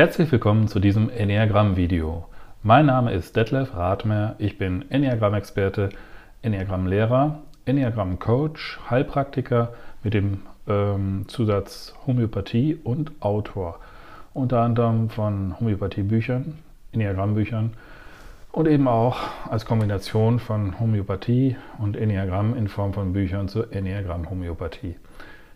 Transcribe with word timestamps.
Herzlich 0.00 0.32
willkommen 0.32 0.66
zu 0.66 0.80
diesem 0.80 1.10
Enneagramm-Video. 1.10 2.24
Mein 2.62 2.86
Name 2.86 3.12
ist 3.12 3.36
Detlef 3.36 3.74
Rathmer, 3.74 4.34
ich 4.38 4.56
bin 4.56 4.90
Enneagramm-Experte, 4.90 5.90
Enneagramm-Lehrer, 6.40 7.42
Enneagramm-Coach, 7.66 8.80
Heilpraktiker 8.88 9.74
mit 10.02 10.14
dem 10.14 10.40
ähm, 10.66 11.26
Zusatz 11.28 11.94
Homöopathie 12.06 12.78
und 12.82 13.12
Autor. 13.20 13.78
Unter 14.32 14.62
anderem 14.62 15.10
von 15.10 15.60
Homöopathie-Büchern, 15.60 16.54
Enneagramm-Büchern 16.92 17.74
und 18.52 18.68
eben 18.68 18.88
auch 18.88 19.18
als 19.50 19.66
Kombination 19.66 20.38
von 20.38 20.80
Homöopathie 20.80 21.56
und 21.76 21.98
Enneagramm 21.98 22.56
in 22.56 22.68
Form 22.68 22.94
von 22.94 23.12
Büchern 23.12 23.48
zur 23.48 23.70
Enneagramm-Homöopathie. 23.70 24.94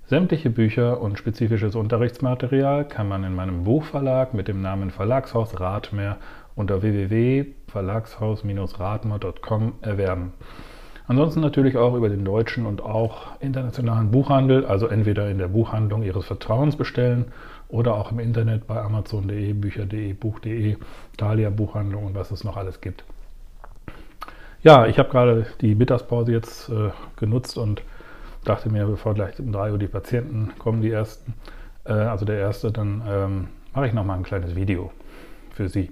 Sämtliche 0.07 0.51
Bücher 0.51 1.01
und 1.01 1.19
spezifisches 1.19 1.75
Unterrichtsmaterial 1.75 2.87
kann 2.87 3.09
man 3.09 3.25
in 3.25 3.35
meinem 3.35 3.65
Buchverlag 3.65 4.35
mit 4.35 4.49
dem 4.49 4.61
Namen 4.61 4.91
Verlagshaus 4.91 5.59
Rathmer 5.59 6.19
unter 6.55 6.83
www.verlagshaus-rathmer.com 6.83 9.73
erwerben. 9.81 10.35
Ansonsten 11.07 11.41
natürlich 11.41 11.79
auch 11.79 11.95
über 11.95 12.11
den 12.11 12.23
deutschen 12.23 12.67
und 12.67 12.83
auch 12.83 13.41
internationalen 13.41 14.11
Buchhandel, 14.11 14.67
also 14.67 14.89
entweder 14.89 15.31
in 15.31 15.39
der 15.39 15.49
Buchhandlung 15.49 16.03
Ihres 16.03 16.27
Vertrauens 16.27 16.77
bestellen 16.77 17.33
oder 17.69 17.95
auch 17.95 18.13
im 18.13 18.19
Internet 18.19 18.67
bei 18.67 18.83
amazon.de, 18.83 19.55
bücher.de, 19.55 20.13
buch.de, 20.13 20.77
Thalia 21.17 21.49
Buchhandlung 21.49 22.05
und 22.05 22.15
was 22.15 22.31
es 22.31 22.45
noch 22.45 22.59
alles 22.59 22.83
gibt. 22.83 23.05
Ja, 24.63 24.85
ich 24.87 24.99
habe 24.99 25.09
gerade 25.09 25.47
die 25.63 25.75
Mittagspause 25.75 26.33
jetzt 26.33 26.69
äh, 26.69 26.91
genutzt 27.17 27.57
und 27.57 27.81
dachte 28.45 28.71
mir, 28.71 28.87
bevor 28.87 29.15
gleich 29.15 29.39
um 29.41 29.53
3 29.53 29.73
Uhr 29.73 29.79
die 29.79 29.87
Patienten 29.87 30.53
kommen, 30.59 30.83
die 30.83 30.91
ersten, 30.91 31.35
äh, 31.85 31.93
also 31.93 32.25
der 32.25 32.39
erste, 32.39 32.71
dann 32.71 33.03
ähm, 33.07 33.49
mache 33.75 33.87
ich 33.87 33.93
nochmal 33.93 34.19
ein 34.19 34.23
kleines 34.23 34.55
Video 34.55 34.93
für 35.51 35.69
Sie. 35.69 35.91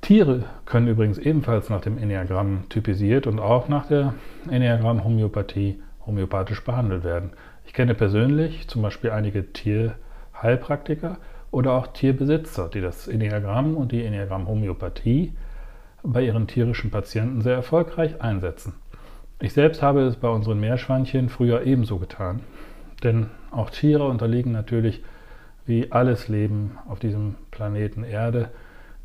Tiere 0.00 0.44
können 0.64 0.86
übrigens 0.86 1.18
ebenfalls 1.18 1.70
nach 1.70 1.80
dem 1.80 1.98
Enneagramm 1.98 2.68
typisiert 2.68 3.26
und 3.26 3.40
auch 3.40 3.68
nach 3.68 3.86
der 3.86 4.14
Enneagramm-Homöopathie 4.48 5.80
homöopathisch 6.06 6.64
behandelt 6.64 7.04
werden. 7.04 7.30
Ich 7.66 7.72
kenne 7.72 7.94
persönlich 7.94 8.68
zum 8.68 8.82
Beispiel 8.82 9.10
einige 9.10 9.52
Tierheilpraktiker 9.52 11.18
oder 11.50 11.72
auch 11.72 11.88
Tierbesitzer, 11.88 12.68
die 12.68 12.80
das 12.80 13.08
Enneagramm 13.08 13.76
und 13.76 13.92
die 13.92 14.04
Enneagramm-Homöopathie 14.04 15.32
bei 16.02 16.22
ihren 16.22 16.46
tierischen 16.46 16.90
Patienten 16.90 17.42
sehr 17.42 17.54
erfolgreich 17.54 18.22
einsetzen. 18.22 18.74
Ich 19.40 19.52
selbst 19.52 19.82
habe 19.82 20.00
es 20.00 20.16
bei 20.16 20.28
unseren 20.28 20.58
Meerschweinchen 20.58 21.28
früher 21.28 21.62
ebenso 21.62 21.98
getan. 21.98 22.40
Denn 23.04 23.26
auch 23.52 23.70
Tiere 23.70 24.08
unterliegen 24.08 24.50
natürlich, 24.50 25.02
wie 25.64 25.92
alles 25.92 26.26
Leben 26.26 26.78
auf 26.88 26.98
diesem 26.98 27.36
Planeten 27.52 28.02
Erde, 28.02 28.50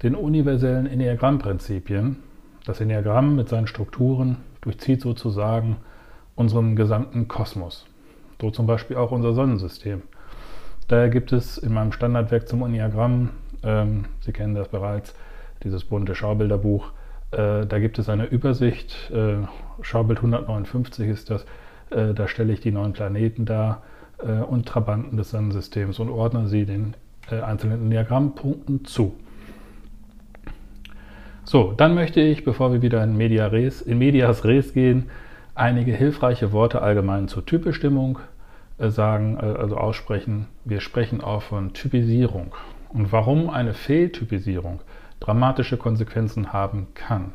den 0.01 0.15
universellen 0.15 0.87
Enneagramm-Prinzipien. 0.87 2.17
Das 2.65 2.81
Enneagramm 2.81 3.35
mit 3.35 3.47
seinen 3.47 3.67
Strukturen 3.67 4.37
durchzieht 4.61 5.01
sozusagen 5.01 5.77
unseren 6.35 6.75
gesamten 6.75 7.27
Kosmos. 7.27 7.85
So 8.41 8.49
zum 8.49 8.65
Beispiel 8.65 8.97
auch 8.97 9.11
unser 9.11 9.33
Sonnensystem. 9.33 10.01
Daher 10.87 11.09
gibt 11.09 11.31
es 11.31 11.59
in 11.59 11.73
meinem 11.73 11.91
Standardwerk 11.91 12.47
zum 12.47 12.63
Enneagramm, 12.63 13.29
ähm, 13.63 14.05
Sie 14.21 14.33
kennen 14.33 14.55
das 14.55 14.67
bereits, 14.67 15.15
dieses 15.63 15.85
bunte 15.85 16.15
Schaubilderbuch, 16.15 16.91
äh, 17.33 17.65
da 17.65 17.79
gibt 17.79 17.97
es 17.99 18.09
eine 18.09 18.25
Übersicht, 18.25 19.11
äh, 19.11 19.37
Schaubild 19.81 20.19
159 20.19 21.09
ist 21.09 21.29
das, 21.29 21.45
äh, 21.89 22.13
da 22.13 22.27
stelle 22.27 22.53
ich 22.53 22.61
die 22.61 22.71
neun 22.71 22.93
Planeten 22.93 23.45
dar 23.45 23.83
äh, 24.19 24.41
und 24.41 24.67
Trabanten 24.67 25.17
des 25.17 25.31
Sonnensystems 25.31 25.99
und 25.99 26.09
ordne 26.09 26.47
sie 26.47 26.65
den 26.65 26.95
äh, 27.29 27.41
einzelnen 27.41 27.89
Diagrammpunkten 27.89 28.85
zu. 28.85 29.15
So, 31.45 31.73
dann 31.73 31.93
möchte 31.93 32.21
ich, 32.21 32.43
bevor 32.43 32.71
wir 32.71 32.81
wieder 32.81 33.03
in, 33.03 33.17
Media 33.17 33.47
Res, 33.47 33.81
in 33.81 33.97
Medias 33.97 34.45
Res 34.45 34.73
gehen, 34.73 35.09
einige 35.55 35.93
hilfreiche 35.93 36.51
Worte 36.51 36.81
allgemein 36.81 37.27
zur 37.27 37.45
Typbestimmung 37.45 38.19
äh, 38.77 38.89
sagen, 38.89 39.37
also 39.37 39.77
aussprechen. 39.77 40.47
Wir 40.63 40.79
sprechen 40.79 41.21
auch 41.21 41.41
von 41.41 41.73
Typisierung. 41.73 42.55
Und 42.89 43.11
warum 43.11 43.49
eine 43.49 43.73
Fehltypisierung? 43.73 44.79
dramatische 45.23 45.77
Konsequenzen 45.77 46.51
haben 46.51 46.87
kann. 46.95 47.31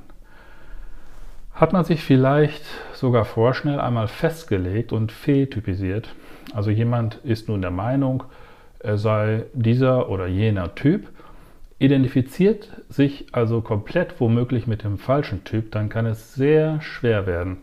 Hat 1.59 1.73
man 1.73 1.85
sich 1.85 2.05
vielleicht 2.05 2.63
sogar 2.93 3.25
vorschnell 3.25 3.81
einmal 3.81 4.07
festgelegt 4.07 4.93
und 4.93 5.11
fehltypisiert, 5.11 6.15
also 6.55 6.71
jemand 6.71 7.17
ist 7.25 7.49
nun 7.49 7.63
der 7.63 7.73
Meinung, 7.73 8.23
er 8.79 8.97
sei 8.97 9.47
dieser 9.55 10.09
oder 10.09 10.29
jener 10.29 10.77
Typ, 10.77 11.09
identifiziert 11.81 12.69
sich 12.89 13.27
also 13.33 13.61
komplett 13.61 14.21
womöglich 14.21 14.69
mit 14.69 14.85
dem 14.85 14.99
falschen 14.99 15.43
Typ, 15.43 15.73
dann 15.73 15.89
kann 15.89 16.07
es 16.07 16.33
sehr 16.33 16.81
schwer 16.81 17.27
werden, 17.27 17.59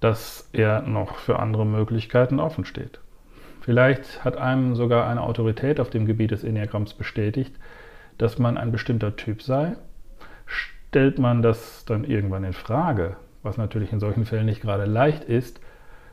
dass 0.00 0.48
er 0.54 0.80
noch 0.80 1.16
für 1.16 1.38
andere 1.38 1.66
Möglichkeiten 1.66 2.40
offen 2.40 2.64
steht. 2.64 2.98
Vielleicht 3.60 4.24
hat 4.24 4.38
einem 4.38 4.74
sogar 4.74 5.06
eine 5.06 5.20
Autorität 5.20 5.80
auf 5.80 5.90
dem 5.90 6.06
Gebiet 6.06 6.30
des 6.30 6.44
Enneagramms 6.44 6.94
bestätigt, 6.94 7.54
dass 8.16 8.38
man 8.38 8.56
ein 8.56 8.72
bestimmter 8.72 9.16
Typ 9.16 9.42
sei, 9.42 9.76
stellt 10.88 11.18
man 11.18 11.42
das 11.42 11.84
dann 11.84 12.04
irgendwann 12.04 12.44
in 12.44 12.52
Frage, 12.52 13.16
was 13.42 13.56
natürlich 13.56 13.92
in 13.92 14.00
solchen 14.00 14.24
Fällen 14.24 14.46
nicht 14.46 14.62
gerade 14.62 14.84
leicht 14.84 15.24
ist, 15.24 15.60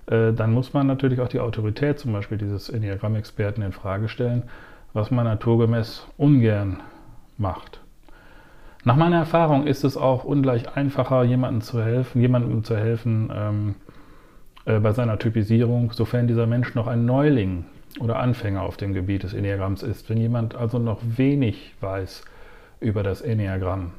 äh, 0.07 0.33
dann 0.33 0.53
muss 0.53 0.73
man 0.73 0.87
natürlich 0.87 1.21
auch 1.21 1.29
die 1.29 1.39
Autorität 1.39 1.99
zum 1.99 2.13
Beispiel 2.13 2.37
dieses 2.37 2.69
Enneagramm-Experten 2.69 3.61
in 3.61 3.71
Frage 3.71 4.09
stellen, 4.09 4.43
was 4.93 5.11
man 5.11 5.25
naturgemäß 5.25 6.07
ungern 6.17 6.81
macht. 7.37 7.81
Nach 8.83 8.95
meiner 8.95 9.17
Erfahrung 9.17 9.65
ist 9.65 9.83
es 9.83 9.97
auch 9.97 10.25
ungleich 10.25 10.75
einfacher, 10.75 11.23
jemandem 11.23 11.61
zu 11.61 11.83
helfen, 11.83 12.21
jemandem 12.21 12.63
zu 12.63 12.77
helfen 12.77 13.31
ähm, 13.33 13.75
äh, 14.65 14.79
bei 14.79 14.91
seiner 14.91 15.17
Typisierung, 15.17 15.91
sofern 15.91 16.27
dieser 16.27 16.45
Mensch 16.45 16.75
noch 16.75 16.87
ein 16.87 17.05
Neuling 17.05 17.65
oder 17.99 18.19
Anfänger 18.19 18.61
auf 18.61 18.77
dem 18.77 18.93
Gebiet 18.93 19.23
des 19.23 19.33
Enneagramms 19.33 19.83
ist, 19.83 20.09
wenn 20.09 20.17
jemand 20.17 20.53
also 20.53 20.79
noch 20.79 20.99
wenig 21.01 21.73
weiß 21.79 22.25
über 22.79 23.03
das 23.03 23.21
Enneagramm. 23.21 23.93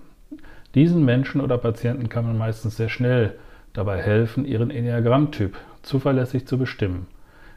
Diesen 0.76 1.06
Menschen 1.06 1.40
oder 1.40 1.56
Patienten 1.56 2.10
kann 2.10 2.26
man 2.26 2.36
meistens 2.36 2.76
sehr 2.76 2.90
schnell 2.90 3.34
dabei 3.72 4.02
helfen, 4.02 4.44
ihren 4.44 4.70
Enneagrammtyp 4.70 5.56
zuverlässig 5.80 6.46
zu 6.46 6.58
bestimmen. 6.58 7.06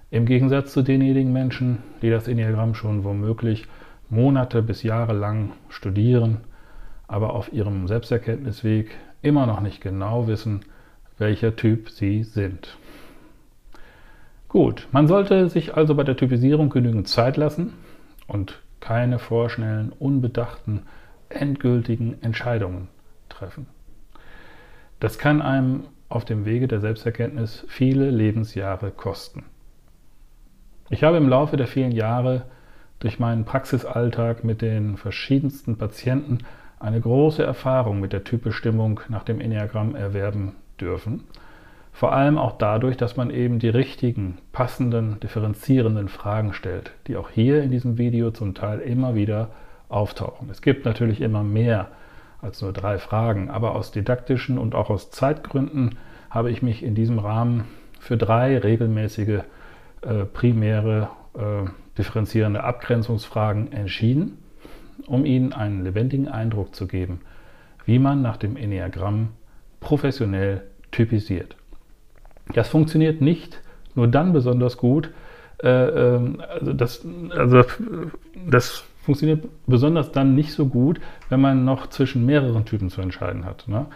Im 0.09 0.25
Gegensatz 0.25 0.71
zu 0.71 0.83
denjenigen 0.83 1.33
Menschen, 1.33 1.79
die 2.01 2.09
das 2.09 2.29
Enneagramm 2.29 2.75
schon 2.75 3.03
womöglich 3.03 3.67
Monate 4.09 4.61
bis 4.61 4.83
Jahre 4.83 5.11
lang 5.11 5.51
studieren, 5.67 6.37
aber 7.09 7.33
auf 7.33 7.51
ihrem 7.51 7.89
Selbsterkenntnisweg 7.89 8.91
immer 9.21 9.45
noch 9.45 9.59
nicht 9.59 9.81
genau 9.81 10.27
wissen, 10.27 10.61
welcher 11.17 11.57
Typ 11.57 11.89
sie 11.89 12.23
sind. 12.23 12.77
Gut, 14.47 14.87
man 14.93 15.09
sollte 15.09 15.49
sich 15.49 15.75
also 15.75 15.93
bei 15.93 16.03
der 16.03 16.15
Typisierung 16.15 16.69
genügend 16.69 17.09
Zeit 17.09 17.35
lassen 17.35 17.73
und 18.27 18.61
keine 18.79 19.19
vorschnellen, 19.19 19.91
unbedachten, 19.99 20.83
endgültigen 21.27 22.15
Entscheidungen 22.23 22.87
treffen. 23.39 23.67
Das 24.99 25.17
kann 25.17 25.41
einem 25.41 25.85
auf 26.09 26.25
dem 26.25 26.45
Wege 26.45 26.67
der 26.67 26.79
Selbsterkenntnis 26.79 27.65
viele 27.67 28.09
Lebensjahre 28.09 28.91
kosten. 28.91 29.45
Ich 30.89 31.03
habe 31.03 31.17
im 31.17 31.29
Laufe 31.29 31.55
der 31.55 31.67
vielen 31.67 31.91
Jahre 31.91 32.45
durch 32.99 33.19
meinen 33.19 33.45
Praxisalltag 33.45 34.43
mit 34.43 34.61
den 34.61 34.97
verschiedensten 34.97 35.77
Patienten 35.77 36.39
eine 36.79 36.99
große 36.99 37.43
Erfahrung 37.43 37.99
mit 37.99 38.11
der 38.11 38.23
Typbestimmung 38.23 38.99
nach 39.09 39.23
dem 39.23 39.39
Enneagramm 39.39 39.95
erwerben 39.95 40.55
dürfen 40.79 41.23
vor 41.99 42.13
allem 42.13 42.37
auch 42.37 42.57
dadurch, 42.57 42.95
dass 42.95 43.17
man 43.17 43.29
eben 43.29 43.59
die 43.59 43.67
richtigen, 43.67 44.37
passenden, 44.53 45.19
differenzierenden 45.19 46.07
Fragen 46.07 46.53
stellt, 46.53 46.93
die 47.07 47.17
auch 47.17 47.29
hier 47.29 47.61
in 47.61 47.71
diesem 47.71 47.97
Video 47.97 48.31
zum 48.31 48.53
Teil 48.53 48.79
immer 48.79 49.15
wieder 49.15 49.49
auftauchen. 49.89 50.49
Es 50.49 50.61
gibt 50.61 50.85
natürlich 50.85 51.19
immer 51.19 51.43
mehr 51.43 51.89
als 52.41 52.61
nur 52.61 52.73
drei 52.73 52.97
Fragen, 52.97 53.49
aber 53.49 53.75
aus 53.75 53.91
didaktischen 53.91 54.57
und 54.57 54.75
auch 54.75 54.89
aus 54.89 55.11
Zeitgründen 55.11 55.97
habe 56.29 56.51
ich 56.51 56.61
mich 56.61 56.83
in 56.83 56.95
diesem 56.95 57.19
Rahmen 57.19 57.65
für 57.99 58.17
drei 58.17 58.57
regelmäßige 58.57 59.41
äh, 60.01 60.25
primäre 60.25 61.09
äh, 61.33 61.69
differenzierende 61.97 62.63
Abgrenzungsfragen 62.63 63.71
entschieden, 63.73 64.37
um 65.07 65.25
Ihnen 65.25 65.53
einen 65.53 65.83
lebendigen 65.83 66.27
Eindruck 66.27 66.75
zu 66.75 66.87
geben, 66.87 67.21
wie 67.85 67.99
man 67.99 68.21
nach 68.21 68.37
dem 68.37 68.55
Enneagramm 68.55 69.29
professionell 69.81 70.63
typisiert. 70.91 71.55
Das 72.53 72.69
funktioniert 72.69 73.21
nicht 73.21 73.61
nur 73.95 74.07
dann 74.07 74.33
besonders 74.33 74.77
gut, 74.77 75.11
äh, 75.61 75.67
ähm, 75.69 76.41
also, 76.47 76.73
das, 76.73 77.05
also 77.31 77.63
das 78.47 78.85
funktioniert 79.09 79.47
besonders 79.65 80.11
dann 80.11 80.35
nicht 80.35 80.53
so 80.53 80.67
gut, 80.67 81.01
wenn 81.29 81.41
man 81.41 81.65
noch 81.65 81.87
zwischen 81.87 82.27
mehreren 82.27 82.65
Typen 82.65 82.91
zu 82.91 83.01
entscheiden 83.01 83.43
hat. 83.43 83.67
Ne? 83.67 83.87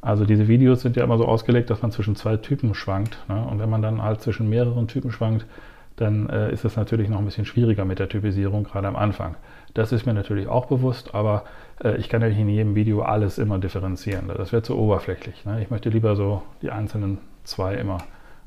Also 0.00 0.24
diese 0.24 0.48
Videos 0.48 0.80
sind 0.80 0.96
ja 0.96 1.04
immer 1.04 1.18
so 1.18 1.24
ausgelegt, 1.24 1.70
dass 1.70 1.82
man 1.82 1.92
zwischen 1.92 2.16
zwei 2.16 2.36
Typen 2.36 2.74
schwankt. 2.74 3.16
Ne? 3.28 3.46
Und 3.48 3.60
wenn 3.60 3.70
man 3.70 3.80
dann 3.80 4.02
halt 4.02 4.22
zwischen 4.22 4.48
mehreren 4.48 4.88
Typen 4.88 5.12
schwankt, 5.12 5.46
dann 5.94 6.28
äh, 6.30 6.52
ist 6.52 6.64
es 6.64 6.74
natürlich 6.74 7.08
noch 7.08 7.20
ein 7.20 7.24
bisschen 7.24 7.44
schwieriger 7.44 7.84
mit 7.84 8.00
der 8.00 8.08
Typisierung, 8.08 8.64
gerade 8.64 8.88
am 8.88 8.96
Anfang. 8.96 9.36
Das 9.72 9.92
ist 9.92 10.04
mir 10.04 10.14
natürlich 10.14 10.48
auch 10.48 10.66
bewusst, 10.66 11.14
aber 11.14 11.44
äh, 11.84 11.96
ich 11.98 12.08
kann 12.08 12.20
ja 12.20 12.28
nicht 12.28 12.40
in 12.40 12.48
jedem 12.48 12.74
Video 12.74 13.02
alles 13.02 13.38
immer 13.38 13.60
differenzieren. 13.60 14.26
Das 14.36 14.50
wäre 14.50 14.62
zu 14.62 14.76
oberflächlich. 14.76 15.44
Ne? 15.44 15.62
Ich 15.62 15.70
möchte 15.70 15.90
lieber 15.90 16.16
so 16.16 16.42
die 16.60 16.72
einzelnen 16.72 17.18
zwei 17.44 17.74
immer 17.74 17.98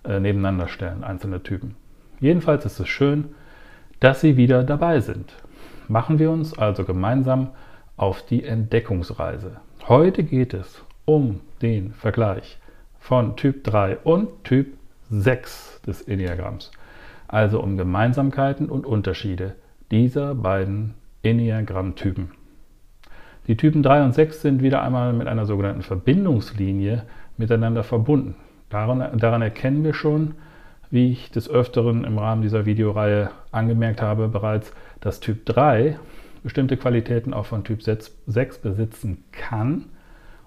äh, 0.03 0.19
nebeneinander 0.19 0.67
stellen, 0.67 1.05
einzelne 1.05 1.41
Typen. 1.43 1.77
Jedenfalls 2.19 2.65
ist 2.65 2.77
es 2.77 2.89
schön, 2.89 3.29
dass 4.01 4.19
Sie 4.19 4.35
wieder 4.35 4.65
dabei 4.65 4.99
sind. 4.99 5.33
Machen 5.89 6.19
wir 6.19 6.29
uns 6.29 6.55
also 6.55 6.83
gemeinsam 6.83 7.47
auf 7.97 8.23
die 8.23 8.43
Entdeckungsreise. 8.43 9.57
Heute 9.87 10.23
geht 10.23 10.53
es 10.53 10.83
um 11.05 11.39
den 11.63 11.93
Vergleich 11.93 12.59
von 12.99 13.35
Typ 13.35 13.63
3 13.63 13.97
und 14.03 14.27
Typ 14.43 14.77
6 15.09 15.81
des 15.87 16.03
Enneagramms, 16.03 16.69
also 17.27 17.59
um 17.59 17.75
Gemeinsamkeiten 17.75 18.69
und 18.69 18.85
Unterschiede 18.85 19.55
dieser 19.89 20.35
beiden 20.35 20.93
Enneagrammtypen. 21.23 22.33
Die 23.47 23.57
Typen 23.57 23.81
3 23.81 24.03
und 24.03 24.13
6 24.13 24.43
sind 24.43 24.61
wieder 24.61 24.83
einmal 24.83 25.11
mit 25.11 25.27
einer 25.27 25.47
sogenannten 25.47 25.81
Verbindungslinie 25.81 27.01
miteinander 27.35 27.83
verbunden. 27.83 28.35
Daran, 28.69 29.17
daran 29.17 29.41
erkennen 29.41 29.83
wir 29.83 29.95
schon, 29.95 30.35
wie 30.91 31.11
ich 31.11 31.31
des 31.31 31.49
Öfteren 31.49 32.03
im 32.03 32.17
Rahmen 32.17 32.41
dieser 32.41 32.65
Videoreihe 32.65 33.31
angemerkt 33.51 34.01
habe, 34.01 34.27
bereits, 34.27 34.73
dass 35.01 35.19
Typ 35.19 35.45
3 35.45 35.97
bestimmte 36.43 36.77
Qualitäten 36.77 37.33
auch 37.33 37.45
von 37.45 37.63
Typ 37.63 37.81
6 37.83 38.57
besitzen 38.59 39.23
kann 39.31 39.85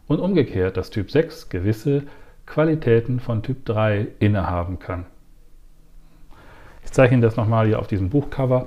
und 0.07 0.21
umgekehrt, 0.21 0.77
dass 0.77 0.91
Typ 0.91 1.11
6 1.11 1.49
gewisse 1.49 2.05
Qualitäten 2.47 3.21
von 3.21 3.43
Typ 3.43 3.65
3 3.65 4.09
innehaben 4.19 4.79
kann. 4.79 5.07
Ich 6.85 6.93
zeige 6.93 7.15
Ihnen 7.15 7.23
das 7.23 7.37
nochmal 7.37 7.67
hier 7.67 7.79
auf 7.79 7.87
diesem 7.87 8.11
Buchcover 8.11 8.67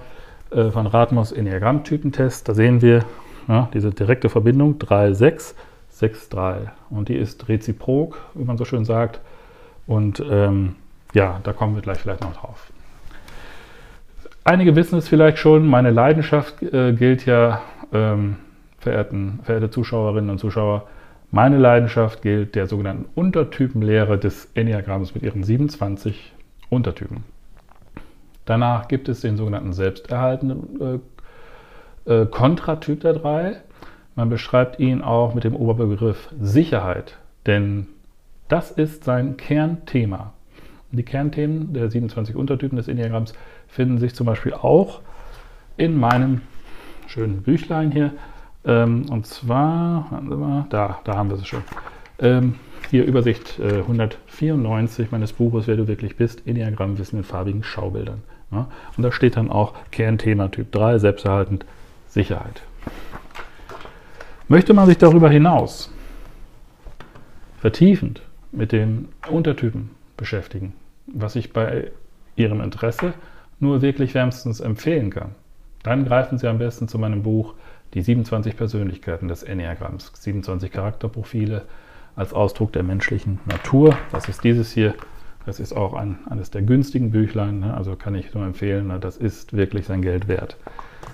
äh, 0.51 0.71
von 0.71 0.87
Rathmos 0.87 1.31
Enneagramm-Typentest. 1.31 2.47
Da 2.47 2.53
sehen 2.53 2.81
wir 2.81 3.03
ja, 3.47 3.69
diese 3.73 3.91
direkte 3.91 4.29
Verbindung 4.29 4.79
3, 4.79 5.13
6, 5.13 5.55
6, 5.89 6.29
3. 6.29 6.71
Und 6.89 7.09
die 7.09 7.15
ist 7.15 7.47
reziprok, 7.49 8.17
wie 8.33 8.45
man 8.45 8.57
so 8.57 8.65
schön 8.65 8.85
sagt. 8.85 9.19
Und 9.85 10.23
ähm, 10.27 10.75
ja, 11.15 11.39
da 11.43 11.53
kommen 11.53 11.75
wir 11.75 11.81
gleich 11.81 11.97
vielleicht 11.97 12.21
noch 12.21 12.35
drauf. 12.35 12.71
Einige 14.43 14.75
wissen 14.75 14.99
es 14.99 15.07
vielleicht 15.07 15.39
schon, 15.39 15.65
meine 15.65 15.89
Leidenschaft 15.89 16.61
äh, 16.61 16.93
gilt 16.93 17.25
ja, 17.25 17.61
ähm, 17.91 18.35
verehrten, 18.77 19.39
verehrte 19.43 19.71
Zuschauerinnen 19.71 20.29
und 20.29 20.39
Zuschauer, 20.39 20.87
meine 21.31 21.57
Leidenschaft 21.57 22.21
gilt 22.21 22.53
der 22.53 22.67
sogenannten 22.67 23.05
Untertypenlehre 23.15 24.19
des 24.19 24.51
Enneagramms 24.53 25.15
mit 25.15 25.23
ihren 25.23 25.43
27 25.43 26.33
Untertypen. 26.69 27.23
Danach 28.45 28.87
gibt 28.87 29.09
es 29.09 29.21
den 29.21 29.37
sogenannten 29.37 29.73
selbsterhaltenden 29.73 31.01
äh, 32.05 32.13
äh, 32.13 32.25
Kontratyp 32.27 32.99
der 32.99 33.13
drei. 33.13 33.61
Man 34.15 34.29
beschreibt 34.29 34.79
ihn 34.79 35.01
auch 35.01 35.33
mit 35.33 35.45
dem 35.45 35.55
Oberbegriff 35.55 36.29
Sicherheit, 36.39 37.17
denn 37.47 37.87
das 38.47 38.69
ist 38.69 39.05
sein 39.05 39.37
Kernthema. 39.37 40.34
Die 40.91 41.03
Kernthemen 41.03 41.73
der 41.73 41.89
27 41.89 42.35
Untertypen 42.35 42.77
des 42.77 42.87
Enneagramms 42.87 43.33
finden 43.67 43.97
sich 43.97 44.13
zum 44.15 44.25
Beispiel 44.25 44.53
auch 44.53 45.01
in 45.77 45.99
meinem 45.99 46.41
schönen 47.07 47.41
Büchlein 47.41 47.91
hier. 47.91 48.11
Ähm, 48.65 49.05
und 49.09 49.27
zwar, 49.27 50.21
mal, 50.21 50.65
da, 50.69 50.99
da 51.03 51.15
haben 51.15 51.29
wir 51.29 51.37
es 51.37 51.47
schon. 51.47 51.63
Ähm, 52.19 52.55
hier 52.89 53.05
Übersicht 53.05 53.59
äh, 53.59 53.79
194 53.79 55.11
meines 55.11 55.33
Buches, 55.33 55.67
wer 55.67 55.75
du 55.75 55.87
wirklich 55.87 56.15
bist, 56.15 56.47
Enneagramm 56.47 56.97
Wissen 56.97 57.17
in 57.17 57.23
farbigen 57.23 57.63
Schaubildern. 57.63 58.21
Ja? 58.51 58.67
Und 58.95 59.03
da 59.03 59.11
steht 59.11 59.37
dann 59.37 59.51
auch 59.51 59.73
Kernthema 59.91 60.47
Typ 60.49 60.71
3, 60.71 60.99
selbsterhaltend, 60.99 61.65
Sicherheit. 62.07 62.61
Möchte 64.47 64.73
man 64.73 64.85
sich 64.85 64.97
darüber 64.97 65.29
hinaus 65.29 65.91
vertiefend 67.57 68.21
mit 68.51 68.71
den 68.71 69.09
Untertypen 69.29 69.89
beschäftigen, 70.17 70.73
was 71.07 71.35
ich 71.35 71.53
bei 71.53 71.91
Ihrem 72.35 72.61
Interesse 72.61 73.13
nur 73.59 73.81
wirklich 73.81 74.13
wärmstens 74.13 74.59
empfehlen 74.59 75.09
kann. 75.09 75.35
Dann 75.83 76.05
greifen 76.05 76.37
Sie 76.37 76.47
am 76.47 76.57
besten 76.57 76.87
zu 76.87 76.97
meinem 76.99 77.23
Buch 77.23 77.53
Die 77.93 78.01
27 78.01 78.57
Persönlichkeiten 78.57 79.27
des 79.27 79.43
Enneagramms, 79.43 80.11
27 80.15 80.71
Charakterprofile 80.71 81.63
als 82.15 82.33
Ausdruck 82.33 82.73
der 82.73 82.83
menschlichen 82.83 83.39
Natur. 83.45 83.97
Das 84.11 84.27
ist 84.27 84.43
dieses 84.43 84.71
hier. 84.71 84.95
Das 85.45 85.59
ist 85.59 85.73
auch 85.73 85.93
ein, 85.93 86.17
eines 86.27 86.49
der 86.49 86.63
günstigen 86.63 87.11
Büchlein, 87.11 87.59
ne? 87.59 87.73
also 87.75 87.95
kann 87.95 88.15
ich 88.15 88.33
nur 88.33 88.43
empfehlen. 88.45 88.87
Ne? 88.87 88.99
Das 88.99 89.15
ist 89.15 89.55
wirklich 89.55 89.85
sein 89.85 90.01
Geld 90.01 90.27
wert. 90.27 90.57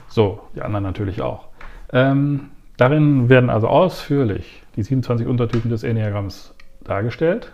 So, 0.07 0.41
die 0.55 0.61
anderen 0.61 0.83
natürlich 0.83 1.21
auch. 1.21 1.49
Ähm, 1.91 2.49
darin 2.77 3.27
werden 3.27 3.49
also 3.49 3.67
ausführlich 3.67 4.63
die 4.77 4.83
27 4.83 5.27
Untertypen 5.27 5.69
des 5.69 5.83
Enneagramms 5.83 6.55
dargestellt, 6.83 7.51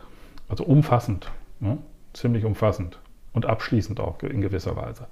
also 0.49 0.63
umfassend, 0.63 1.31
ne? 1.59 1.77
ziemlich 2.13 2.45
umfassend 2.45 2.99
und 3.33 3.45
abschließend 3.45 3.99
auch 3.99 4.21
in 4.23 4.41
gewisser 4.41 4.75
Weise. 4.75 5.07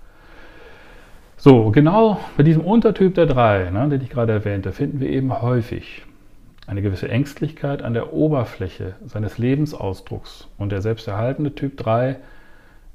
So, 1.37 1.69
genau 1.71 2.19
bei 2.37 2.43
diesem 2.43 2.63
Untertyp 2.63 3.13
der 3.15 3.25
drei, 3.25 3.69
ne, 3.69 3.89
den 3.89 4.01
ich 4.01 4.09
gerade 4.09 4.31
erwähnte, 4.31 4.71
finden 4.71 4.99
wir 4.99 5.09
eben 5.09 5.41
häufig 5.41 6.05
eine 6.65 6.81
gewisse 6.81 7.09
Ängstlichkeit 7.09 7.81
an 7.81 7.93
der 7.93 8.13
Oberfläche 8.13 8.95
seines 9.05 9.37
Lebensausdrucks. 9.37 10.47
Und 10.57 10.71
der 10.71 10.81
selbsterhaltende 10.81 11.53
Typ 11.53 11.77
3 11.77 12.17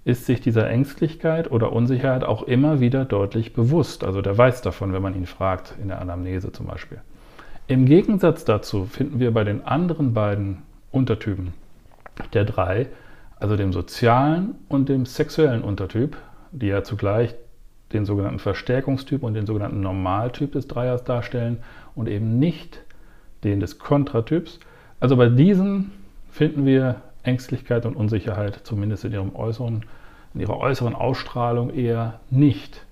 ist 0.05 0.27
sich 0.27 0.41
dieser 0.41 0.69
Ängstlichkeit 0.69 1.51
oder 1.51 1.73
Unsicherheit 1.73 2.25
auch 2.25 2.43
immer 2.43 2.81
wieder 2.81 3.05
deutlich 3.05 3.53
bewusst. 3.53 4.03
Also 4.03 4.23
der 4.23 4.37
weiß 4.37 4.63
davon, 4.63 4.93
wenn 4.93 5.03
man 5.03 5.15
ihn 5.15 5.27
fragt, 5.27 5.75
in 5.81 5.89
der 5.89 6.01
Anamnese 6.01 6.51
zum 6.51 6.67
Beispiel. 6.67 6.99
Im 7.69 7.85
Gegensatz 7.85 8.45
dazu 8.45 8.87
finden 8.87 9.21
wir 9.21 9.33
bei 9.33 9.45
den 9.45 9.65
anderen 9.65 10.15
beiden 10.15 10.63
Untertypen 10.91 11.53
der 12.33 12.45
drei 12.45 12.89
also 13.41 13.57
dem 13.57 13.73
sozialen 13.73 14.55
und 14.69 14.89
dem 14.89 15.07
sexuellen 15.07 15.63
Untertyp, 15.63 16.17
die 16.53 16.67
ja 16.67 16.85
zugleich 16.85 17.35
den 17.93 18.05
sogenannten 18.05 18.39
Verstärkungstyp 18.39 19.23
und 19.23 19.35
den 19.35 19.47
sogenannten 19.47 19.81
Normaltyp 19.81 20.53
des 20.53 20.69
Dreiers 20.69 21.03
darstellen 21.05 21.59
und 21.95 22.09
eben 22.09 22.39
nicht 22.39 22.83
den 23.43 23.59
des 23.59 23.79
Kontratyps. 23.79 24.61
Also 25.01 25.17
bei 25.17 25.29
diesen 25.29 25.91
finden 26.31 26.67
wir 26.67 26.97
Ängstlichkeit 27.23 27.87
und 27.87 27.97
Unsicherheit, 27.97 28.61
zumindest 28.63 29.05
in, 29.05 29.13
ihrem 29.13 29.35
äußeren, 29.35 29.85
in 30.35 30.41
ihrer 30.41 30.59
äußeren 30.59 30.95
Ausstrahlung 30.95 31.71
eher 31.71 32.21
nicht. 32.31 32.85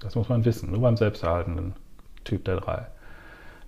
Das 0.00 0.14
muss 0.14 0.28
man 0.28 0.44
wissen, 0.44 0.70
nur 0.70 0.80
beim 0.80 0.96
selbsterhaltenden 0.96 1.74
Typ 2.24 2.44
der 2.44 2.56
drei. 2.56 2.86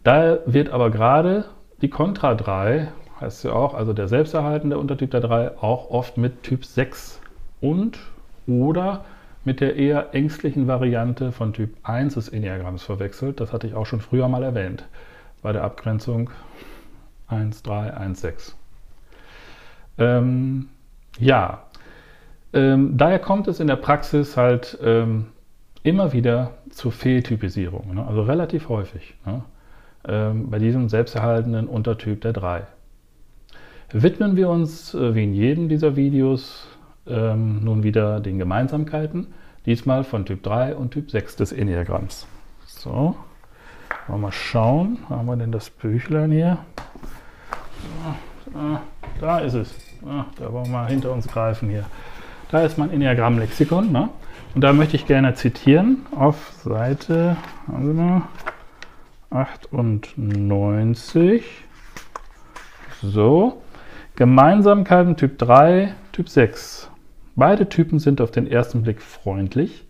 Da 0.05 0.39
wird 0.47 0.71
aber 0.71 0.91
gerade 0.91 1.47
die 1.83 1.91
Kontra 1.91 2.35
3 2.35 2.89
heißt 3.21 3.45
ja 3.45 3.53
auch, 3.53 3.75
also 3.75 3.93
der 3.93 4.09
selbsterhaltende 4.09 4.79
Untertyp 4.79 5.11
der 5.11 5.21
3 5.21 5.59
auch 5.59 5.91
oft 5.91 6.17
mit 6.17 6.43
Typ 6.43 6.65
6 6.65 7.21
und 7.61 7.99
oder 8.47 9.05
mit 9.45 9.61
der 9.61 9.77
eher 9.77 10.15
ängstlichen 10.15 10.67
Variante 10.67 11.33
von 11.33 11.53
Typ 11.53 11.75
1 11.83 12.15
des 12.15 12.29
Enneagramms 12.29 12.83
verwechselt. 12.83 13.41
Das 13.41 13.53
hatte 13.53 13.67
ich 13.67 13.75
auch 13.75 13.87
schon 13.87 14.01
früher 14.01 14.29
mal 14.29 14.43
erwähnt 14.43 14.87
bei 15.43 15.53
der 15.53 15.65
Abgrenzung 15.65 16.31
1, 17.29 17.63
3, 17.63 17.95
1, 17.95 18.21
6. 18.21 18.57
Ähm, 19.99 20.69
ja, 21.19 21.63
ähm, 22.53 22.97
daher 22.97 23.19
kommt 23.19 23.49
es 23.49 23.61
in 23.61 23.67
der 23.67 23.77
Praxis 23.77 24.37
halt 24.37 24.79
ähm, 24.83 25.27
immer 25.83 26.13
wieder 26.13 26.53
zur 26.71 26.93
Fehltypisierung, 26.93 27.95
ne? 27.95 28.07
also 28.07 28.23
relativ 28.23 28.69
häufig, 28.69 29.15
ne? 29.25 29.43
ähm, 30.07 30.51
bei 30.51 30.59
diesem 30.59 30.89
selbsterhaltenden 30.89 31.69
Untertyp 31.69 32.21
der 32.21 32.33
3 32.33 32.67
widmen 33.93 34.37
wir 34.37 34.49
uns, 34.49 34.95
äh, 34.95 35.15
wie 35.15 35.25
in 35.25 35.35
jedem 35.35 35.69
dieser 35.69 35.97
Videos, 35.97 36.67
ähm, 37.07 37.65
nun 37.65 37.83
wieder 37.83 38.21
den 38.21 38.39
Gemeinsamkeiten, 38.39 39.29
diesmal 39.67 40.05
von 40.05 40.25
Typ 40.25 40.43
3 40.43 40.77
und 40.77 40.93
Typ 40.93 41.11
6 41.11 41.37
des 41.37 41.53
Enneagramms. 41.53 42.27
So, 42.67 43.17
wollen 44.07 44.09
wir 44.09 44.19
mal 44.19 44.33
schauen, 44.33 44.99
haben 45.09 45.27
wir 45.27 45.37
denn 45.37 45.53
das 45.53 45.71
Büchlein 45.71 46.31
hier? 46.31 46.59
So, 48.53 48.79
da 49.21 49.39
ist 49.39 49.55
es. 49.55 49.75
da 50.39 50.53
wollen 50.53 50.67
wir 50.67 50.73
mal 50.73 50.89
hinter 50.89 51.13
uns 51.13 51.29
greifen 51.29 51.69
hier. 51.69 51.85
Da 52.51 52.63
ist 52.63 52.79
mein 52.79 52.91
Enneagramm-Lexikon. 52.91 53.93
Ne? 53.93 54.09
Und 54.55 54.63
da 54.63 54.73
möchte 54.73 54.97
ich 54.97 55.07
gerne 55.07 55.35
zitieren 55.35 56.07
auf 56.17 56.53
Seite 56.65 57.37
mal, 57.69 58.23
98. 59.31 61.45
So, 63.03 63.60
Gemeinsamkeiten 64.21 65.17
Typ 65.17 65.39
3, 65.39 65.95
Typ 66.13 66.29
6. 66.29 66.91
Beide 67.37 67.71
Typen 67.71 67.99
sind 67.99 68.21
auf 68.21 68.31
den 68.31 68.47
ersten 68.47 68.83
Blick 68.83 69.01
freundlich, 69.01 69.87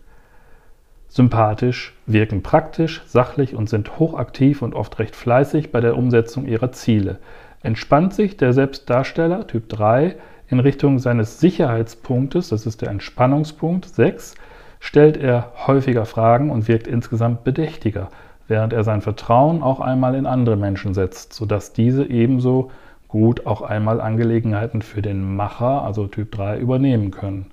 sympathisch, 1.08 1.96
wirken 2.06 2.40
praktisch, 2.40 3.02
sachlich 3.06 3.56
und 3.56 3.68
sind 3.68 3.98
hochaktiv 3.98 4.62
und 4.62 4.76
oft 4.76 5.00
recht 5.00 5.16
fleißig 5.16 5.72
bei 5.72 5.80
der 5.80 5.96
Umsetzung 5.96 6.46
ihrer 6.46 6.70
Ziele. 6.70 7.18
Entspannt 7.64 8.14
sich 8.14 8.36
der 8.36 8.52
Selbstdarsteller 8.52 9.48
Typ 9.48 9.68
3 9.68 10.14
in 10.46 10.60
Richtung 10.60 11.00
seines 11.00 11.40
Sicherheitspunktes, 11.40 12.50
das 12.50 12.66
ist 12.66 12.82
der 12.82 12.90
Entspannungspunkt 12.90 13.86
6, 13.86 14.36
stellt 14.78 15.16
er 15.16 15.50
häufiger 15.66 16.04
Fragen 16.04 16.52
und 16.52 16.68
wirkt 16.68 16.86
insgesamt 16.86 17.42
bedächtiger, 17.42 18.10
während 18.46 18.74
er 18.74 18.84
sein 18.84 19.00
Vertrauen 19.00 19.60
auch 19.60 19.80
einmal 19.80 20.14
in 20.14 20.26
andere 20.26 20.56
Menschen 20.56 20.94
setzt, 20.94 21.32
sodass 21.32 21.72
diese 21.72 22.08
ebenso 22.08 22.70
gut 23.10 23.46
auch 23.46 23.62
einmal 23.62 24.00
Angelegenheiten 24.00 24.82
für 24.82 25.02
den 25.02 25.36
Macher, 25.36 25.82
also 25.82 26.06
Typ 26.06 26.32
3, 26.32 26.58
übernehmen 26.58 27.10
können. 27.10 27.46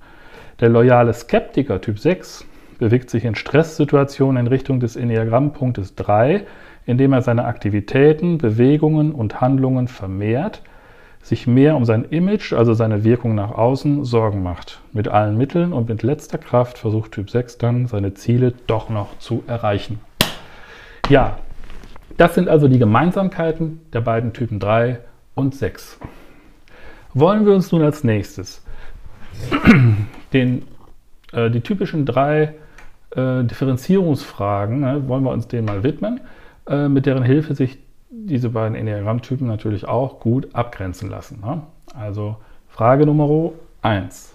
Der 0.60 0.70
loyale 0.70 1.14
Skeptiker 1.14 1.82
Typ 1.82 2.00
6 2.00 2.46
bewegt 2.80 3.10
sich 3.10 3.26
in 3.26 3.36
Stresssituationen 3.36 4.46
in 4.46 4.48
Richtung 4.48 4.80
des 4.80 4.96
Enneagrammpunktes 4.96 5.96
3, 5.96 6.44
indem 6.86 7.14
er 7.14 7.22
seine 7.22 7.46
Aktivitäten, 7.46 8.38
Bewegungen 8.38 9.12
und 9.12 9.42
Handlungen 9.42 9.88
vermehrt, 9.88 10.62
sich 11.22 11.48
mehr 11.48 11.76
um 11.76 11.84
sein 11.84 12.06
Image, 12.06 12.54
also 12.54 12.74
seine 12.74 13.04
Wirkung 13.04 13.36
nach 13.36 13.52
außen, 13.52 14.06
Sorgen 14.06 14.44
macht. 14.44 14.80
Mit 14.94 15.08
allen 15.08 15.38
Mitteln 15.38 15.74
und 15.74 15.90
mit 15.90 16.04
letzter 16.04 16.38
Kraft 16.38 16.78
versucht 16.78 17.12
Typ 17.12 17.30
6 17.30 17.58
dann, 17.58 17.88
seine 17.88 18.14
Ziele 18.14 18.54
doch 18.68 18.90
noch 18.90 19.18
zu 19.20 19.44
erreichen. 19.48 20.00
Ja, 21.10 21.38
das 22.16 22.36
sind 22.36 22.48
also 22.48 22.68
die 22.68 22.80
Gemeinsamkeiten 22.80 23.82
der 23.92 24.02
beiden 24.02 24.34
Typen 24.34 24.60
3 24.60 25.00
und 25.38 25.56
6. 25.56 26.00
Wollen 27.14 27.46
wir 27.46 27.54
uns 27.54 27.72
nun 27.72 27.84
als 27.84 28.04
nächstes 28.04 28.62
den, 30.34 30.64
äh, 31.32 31.50
die 31.50 31.62
typischen 31.62 32.06
drei 32.06 32.56
äh, 33.12 33.44
Differenzierungsfragen, 33.44 34.82
ne, 34.82 35.08
wollen 35.08 35.24
wir 35.24 35.32
uns 35.32 35.48
denen 35.48 35.66
mal 35.66 35.84
widmen, 35.84 36.20
äh, 36.68 36.88
mit 36.90 37.06
deren 37.06 37.24
Hilfe 37.24 37.56
sich 37.56 37.78
diese 38.10 38.50
beiden 38.50 38.76
Enneagrammtypen 38.76 39.48
natürlich 39.48 39.88
auch 39.88 40.20
gut 40.20 40.54
abgrenzen 40.54 41.10
lassen. 41.10 41.40
Ne? 41.42 41.62
Also 41.96 42.38
Frage 42.68 43.06
Nummer 43.06 43.52
1. 43.84 44.34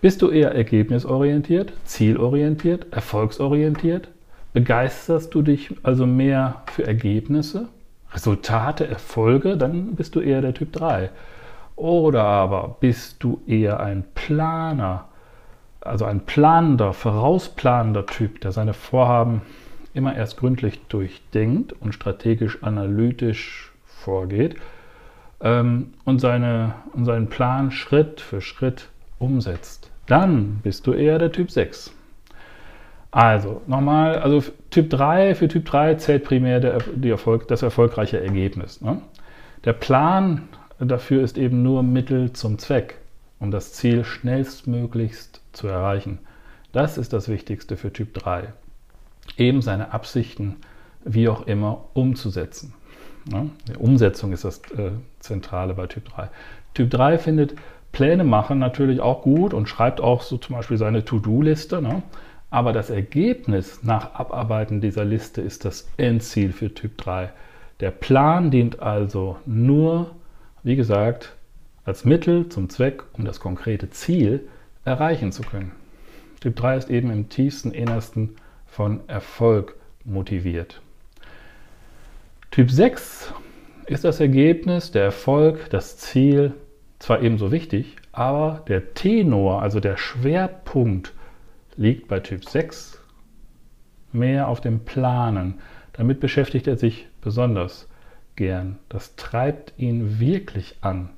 Bist 0.00 0.22
du 0.22 0.30
eher 0.30 0.54
ergebnisorientiert, 0.54 1.72
zielorientiert, 1.84 2.92
erfolgsorientiert? 2.92 4.08
Begeisterst 4.52 5.34
du 5.34 5.42
dich 5.42 5.74
also 5.82 6.06
mehr 6.06 6.62
für 6.72 6.86
Ergebnisse, 6.86 7.68
Resultate, 8.14 8.86
Erfolge? 8.86 9.56
Dann 9.56 9.94
bist 9.94 10.14
du 10.14 10.20
eher 10.20 10.40
der 10.40 10.54
Typ 10.54 10.72
3. 10.72 11.10
Oder 11.76 12.24
aber 12.24 12.76
bist 12.80 13.22
du 13.24 13.40
eher 13.46 13.80
ein 13.80 14.04
Planer, 14.14 15.06
also 15.80 16.04
ein 16.04 16.20
planender, 16.20 16.92
vorausplanender 16.92 18.06
Typ, 18.06 18.40
der 18.40 18.52
seine 18.52 18.74
Vorhaben 18.74 19.42
immer 19.94 20.14
erst 20.14 20.36
gründlich 20.38 20.80
durchdenkt 20.88 21.72
und 21.72 21.92
strategisch 21.94 22.62
analytisch 22.62 23.72
vorgeht 23.84 24.56
ähm, 25.40 25.94
und, 26.04 26.20
seine, 26.20 26.74
und 26.92 27.04
seinen 27.04 27.28
Plan 27.28 27.70
Schritt 27.70 28.20
für 28.20 28.40
Schritt 28.40 28.88
umsetzt. 29.18 29.90
Dann 30.06 30.60
bist 30.62 30.86
du 30.86 30.92
eher 30.92 31.18
der 31.18 31.32
Typ 31.32 31.50
6. 31.50 31.92
Also, 33.12 33.60
nochmal, 33.66 34.18
also 34.18 34.42
Typ 34.70 34.88
3, 34.88 35.34
für 35.34 35.46
Typ 35.46 35.66
3 35.66 35.96
zählt 35.96 36.24
primär 36.24 36.60
der, 36.60 36.78
Erfolg, 37.04 37.46
das 37.46 37.62
erfolgreiche 37.62 38.18
Ergebnis. 38.20 38.80
Ne? 38.80 39.02
Der 39.64 39.74
Plan 39.74 40.48
dafür 40.78 41.22
ist 41.22 41.36
eben 41.36 41.62
nur 41.62 41.82
Mittel 41.82 42.32
zum 42.32 42.58
Zweck, 42.58 42.96
um 43.38 43.50
das 43.50 43.74
Ziel 43.74 44.04
schnellstmöglichst 44.04 45.42
zu 45.52 45.68
erreichen. 45.68 46.20
Das 46.72 46.96
ist 46.96 47.12
das 47.12 47.28
Wichtigste 47.28 47.76
für 47.76 47.92
Typ 47.92 48.14
3. 48.14 48.54
Eben 49.36 49.60
seine 49.60 49.92
Absichten, 49.92 50.56
wie 51.04 51.28
auch 51.28 51.46
immer, 51.46 51.84
umzusetzen. 51.92 52.72
Ja, 53.30 53.44
die 53.68 53.76
Umsetzung 53.76 54.32
ist 54.32 54.44
das 54.44 54.62
äh, 54.70 54.92
Zentrale 55.20 55.74
bei 55.74 55.86
Typ 55.86 56.06
3. 56.08 56.30
Typ 56.72 56.90
3 56.90 57.18
findet 57.18 57.54
Pläne 57.92 58.24
machen 58.24 58.58
natürlich 58.58 59.00
auch 59.00 59.20
gut 59.20 59.52
und 59.52 59.68
schreibt 59.68 60.00
auch 60.00 60.22
so 60.22 60.38
zum 60.38 60.56
Beispiel 60.56 60.78
seine 60.78 61.04
To-Do-Liste. 61.04 61.82
Ne? 61.82 62.02
Aber 62.52 62.74
das 62.74 62.90
Ergebnis 62.90 63.82
nach 63.82 64.14
Abarbeiten 64.14 64.82
dieser 64.82 65.06
Liste 65.06 65.40
ist 65.40 65.64
das 65.64 65.88
Endziel 65.96 66.52
für 66.52 66.74
Typ 66.74 66.98
3. 66.98 67.32
Der 67.80 67.90
Plan 67.90 68.50
dient 68.50 68.80
also 68.80 69.38
nur, 69.46 70.10
wie 70.62 70.76
gesagt, 70.76 71.34
als 71.86 72.04
Mittel 72.04 72.50
zum 72.50 72.68
Zweck, 72.68 73.04
um 73.14 73.24
das 73.24 73.40
konkrete 73.40 73.88
Ziel 73.88 74.46
erreichen 74.84 75.32
zu 75.32 75.40
können. 75.40 75.72
Typ 76.42 76.54
3 76.56 76.76
ist 76.76 76.90
eben 76.90 77.10
im 77.10 77.30
tiefsten 77.30 77.70
Innersten 77.70 78.36
von 78.66 79.00
Erfolg 79.08 79.74
motiviert. 80.04 80.82
Typ 82.50 82.70
6 82.70 83.32
ist 83.86 84.04
das 84.04 84.20
Ergebnis, 84.20 84.90
der 84.90 85.04
Erfolg, 85.04 85.70
das 85.70 85.96
Ziel 85.96 86.52
zwar 86.98 87.22
ebenso 87.22 87.50
wichtig, 87.50 87.96
aber 88.12 88.62
der 88.68 88.92
Tenor, 88.92 89.62
also 89.62 89.80
der 89.80 89.96
Schwerpunkt, 89.96 91.14
liegt 91.76 92.08
bei 92.08 92.20
Typ 92.20 92.44
6 92.44 93.00
mehr 94.12 94.48
auf 94.48 94.60
dem 94.60 94.80
Planen. 94.80 95.60
Damit 95.92 96.20
beschäftigt 96.20 96.66
er 96.66 96.76
sich 96.76 97.08
besonders 97.20 97.88
gern. 98.36 98.78
Das 98.88 99.16
treibt 99.16 99.74
ihn 99.76 100.20
wirklich 100.20 100.76
an, 100.80 101.10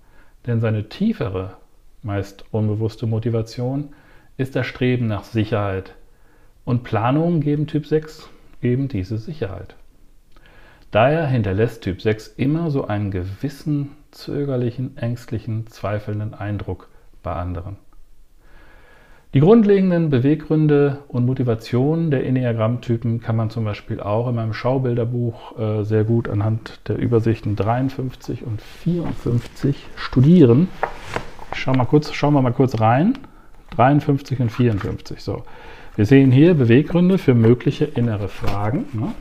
denn 0.47 0.61
seine 0.61 0.89
tiefere 0.89 1.57
meist 2.05 2.45
unbewusste 2.51 3.07
Motivation, 3.07 3.95
ist 4.37 4.55
das 4.55 4.67
Streben 4.67 5.07
nach 5.07 5.25
Sicherheit. 5.25 5.95
Und 6.65 6.83
Planungen 6.83 7.41
geben 7.41 7.67
Typ 7.67 7.87
6 7.87 8.29
eben 8.63 8.89
diese 8.89 9.19
Sicherheit. 9.19 9.77
Daher 10.91 11.27
hinterlässt 11.27 11.83
Typ 11.83 12.01
6 12.01 12.29
immer 12.37 12.71
so 12.71 12.87
einen 12.87 13.11
gewissen 13.11 13.93
zögerlichen, 14.11 14.97
ängstlichen, 14.97 15.67
zweifelnden 15.67 16.35
Eindruck 16.35 16.89
bei 17.23 17.33
anderen. 17.33 17.77
Die 19.35 19.41
grundlegenden 19.41 20.11
Beweggründe 20.11 20.99
und 21.09 21.27
Motivationen 21.27 22.13
der 22.13 22.25
Enneagrammtypen 22.25 23.21
kann 23.21 23.35
man 23.35 23.51
zum 23.51 23.65
Beispiel 23.65 23.99
auch 23.99 24.29
in 24.29 24.37
meinem 24.37 24.53
Schaubilderbuch 24.53 25.59
äh, 25.59 25.83
sehr 25.83 26.05
gut 26.05 26.29
anhand 26.29 26.79
der 26.87 26.99
Übersichten 26.99 27.57
53 27.57 28.47
und 28.47 28.63
54 28.63 29.89
studieren. 29.97 30.69
Schau 31.53 31.73
mal 31.73 31.85
kurz, 31.85 32.13
schauen 32.13 32.35
wir 32.35 32.43
mal 32.43 32.53
kurz 32.53 32.81
rein. 32.81 33.19
53 33.75 34.39
und 34.39 34.53
54. 34.53 35.21
So. 35.21 35.43
Wir 35.97 36.07
sehen 36.07 36.31
hier 36.31 36.55
Beweggründe 36.55 37.19
für 37.19 37.35
mögliche 37.35 37.87
innere 37.87 38.29
Fragen. 38.29 38.85
Ne? 38.93 39.15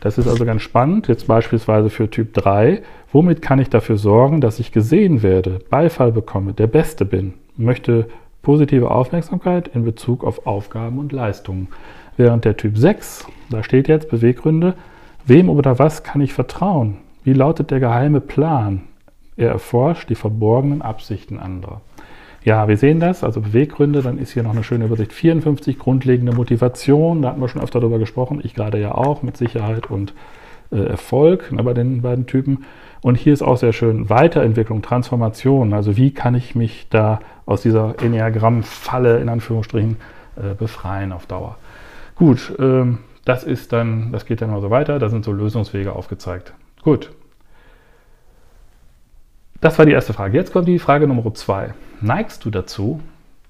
Das 0.00 0.18
ist 0.18 0.26
also 0.26 0.44
ganz 0.44 0.62
spannend. 0.62 1.06
Jetzt 1.06 1.28
beispielsweise 1.28 1.90
für 1.90 2.10
Typ 2.10 2.34
3. 2.34 2.82
Womit 3.12 3.40
kann 3.40 3.60
ich 3.60 3.70
dafür 3.70 3.98
sorgen, 3.98 4.40
dass 4.40 4.58
ich 4.58 4.72
gesehen 4.72 5.22
werde, 5.22 5.60
Beifall 5.70 6.10
bekomme, 6.10 6.54
der 6.54 6.66
Beste 6.66 7.04
bin? 7.04 7.34
Möchte 7.56 8.08
positive 8.42 8.90
Aufmerksamkeit 8.90 9.68
in 9.68 9.84
Bezug 9.84 10.24
auf 10.24 10.46
Aufgaben 10.46 10.98
und 10.98 11.12
Leistungen. 11.12 11.68
Während 12.16 12.44
der 12.44 12.56
Typ 12.56 12.76
6, 12.76 13.26
da 13.50 13.62
steht 13.62 13.88
jetzt 13.88 14.10
Beweggründe, 14.10 14.74
wem 15.26 15.48
oder 15.48 15.78
was 15.78 16.02
kann 16.02 16.20
ich 16.20 16.32
vertrauen? 16.32 16.98
Wie 17.24 17.32
lautet 17.32 17.70
der 17.70 17.80
geheime 17.80 18.20
Plan? 18.20 18.82
Er 19.36 19.50
erforscht 19.50 20.10
die 20.10 20.14
verborgenen 20.14 20.82
Absichten 20.82 21.38
anderer. 21.38 21.80
Ja, 22.42 22.68
wir 22.68 22.78
sehen 22.78 23.00
das, 23.00 23.22
also 23.22 23.42
Beweggründe, 23.42 24.02
dann 24.02 24.18
ist 24.18 24.32
hier 24.32 24.42
noch 24.42 24.52
eine 24.52 24.64
schöne 24.64 24.86
Übersicht 24.86 25.12
54, 25.12 25.78
grundlegende 25.78 26.32
Motivation, 26.32 27.20
da 27.20 27.28
hatten 27.28 27.40
wir 27.40 27.48
schon 27.48 27.62
öfter 27.62 27.80
darüber 27.80 27.98
gesprochen, 27.98 28.40
ich 28.42 28.54
gerade 28.54 28.80
ja 28.80 28.94
auch, 28.94 29.22
mit 29.22 29.36
Sicherheit 29.36 29.90
und 29.90 30.14
äh, 30.70 30.84
Erfolg 30.84 31.52
ne, 31.52 31.62
bei 31.62 31.74
den 31.74 32.02
beiden 32.02 32.26
Typen. 32.26 32.64
Und 33.02 33.16
hier 33.16 33.32
ist 33.32 33.42
auch 33.42 33.56
sehr 33.56 33.72
schön 33.72 34.10
Weiterentwicklung, 34.10 34.82
Transformation, 34.82 35.72
also 35.72 35.96
wie 35.96 36.12
kann 36.12 36.34
ich 36.34 36.54
mich 36.54 36.88
da 36.90 37.20
aus 37.46 37.62
dieser 37.62 38.00
Enneagramm-Falle 38.02 39.18
in 39.18 39.28
Anführungsstrichen 39.28 39.96
äh, 40.36 40.54
befreien 40.54 41.12
auf 41.12 41.26
Dauer. 41.26 41.56
Gut, 42.14 42.52
ähm, 42.58 42.98
das 43.24 43.44
ist 43.44 43.72
dann, 43.72 44.12
das 44.12 44.26
geht 44.26 44.42
dann 44.42 44.50
mal 44.50 44.60
so 44.60 44.70
weiter, 44.70 44.98
da 44.98 45.08
sind 45.08 45.24
so 45.24 45.32
Lösungswege 45.32 45.92
aufgezeigt. 45.92 46.52
Gut, 46.82 47.10
das 49.60 49.78
war 49.78 49.84
die 49.84 49.92
erste 49.92 50.12
Frage. 50.12 50.36
Jetzt 50.36 50.52
kommt 50.52 50.68
die 50.68 50.78
Frage 50.78 51.06
Nummer 51.06 51.34
zwei. 51.34 51.74
Neigst 52.00 52.44
du 52.44 52.50
dazu, 52.50 53.00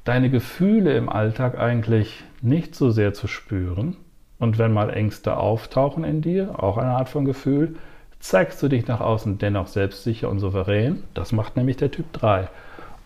deine 0.05 0.29
Gefühle 0.29 0.97
im 0.97 1.09
Alltag 1.09 1.59
eigentlich 1.59 2.25
nicht 2.43 2.75
so 2.75 2.91
sehr 2.91 3.15
zu 3.15 3.29
spüren? 3.29 3.97
Und 4.41 4.59
wenn 4.59 4.73
mal 4.73 4.91
Ängste 4.91 5.37
auftauchen 5.37 6.03
in 6.03 6.23
dir, 6.23 6.63
auch 6.63 6.79
eine 6.79 6.91
Art 6.91 7.09
von 7.09 7.25
Gefühl, 7.25 7.77
zeigst 8.19 8.63
du 8.63 8.69
dich 8.69 8.89
nach 8.89 9.01
außen 9.01 9.39
dennoch 9.39 9.69
selbstsicher 9.69 10.29
und 10.29 10.41
souverän? 10.41 11.05
Das 11.15 11.31
macht 11.31 11.57
nämlich 11.57 11.77
der 11.77 11.91
Typ 11.93 12.13
3. 12.15 12.49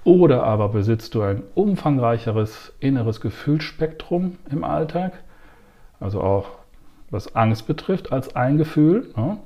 Oder 0.04 0.44
aber 0.44 0.68
besitzt 0.68 1.14
du 1.14 1.22
ein 1.22 1.42
umfangreicheres 1.54 2.72
inneres 2.78 3.20
Gefühlsspektrum 3.20 4.36
im 4.50 4.64
Alltag, 4.64 5.12
also 5.98 6.20
auch 6.20 6.46
was 7.10 7.34
Angst 7.34 7.66
betrifft, 7.66 8.12
als 8.12 8.36
ein 8.36 8.56
Gefühl. 8.56 9.10
Ne? 9.16 9.38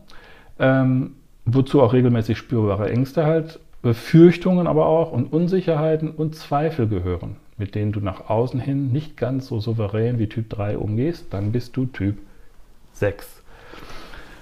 Ähm, 0.58 1.14
wozu 1.44 1.80
auch 1.80 1.92
regelmäßig 1.92 2.36
spürbare 2.36 2.90
Ängste 2.90 3.24
halt, 3.24 3.60
Befürchtungen 3.82 4.66
aber 4.66 4.86
auch 4.86 5.12
und 5.12 5.32
Unsicherheiten 5.32 6.10
und 6.10 6.34
Zweifel 6.34 6.88
gehören, 6.88 7.36
mit 7.58 7.74
denen 7.74 7.92
du 7.92 8.00
nach 8.00 8.30
außen 8.30 8.60
hin 8.60 8.92
nicht 8.92 9.16
ganz 9.16 9.48
so 9.48 9.60
souverän 9.60 10.18
wie 10.18 10.28
Typ 10.28 10.48
3 10.50 10.78
umgehst, 10.78 11.26
dann 11.30 11.52
bist 11.52 11.76
du 11.76 11.86
Typ 11.86 12.18
6. 12.92 13.42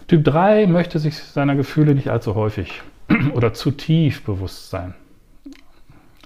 Typ 0.06 0.24
3 0.24 0.66
möchte 0.66 0.98
sich 0.98 1.18
seiner 1.18 1.56
Gefühle 1.56 1.94
nicht 1.94 2.08
allzu 2.10 2.34
häufig 2.34 2.82
oder 3.34 3.54
zu 3.54 3.70
tief 3.70 4.24
bewusst 4.24 4.70
sein. 4.70 4.94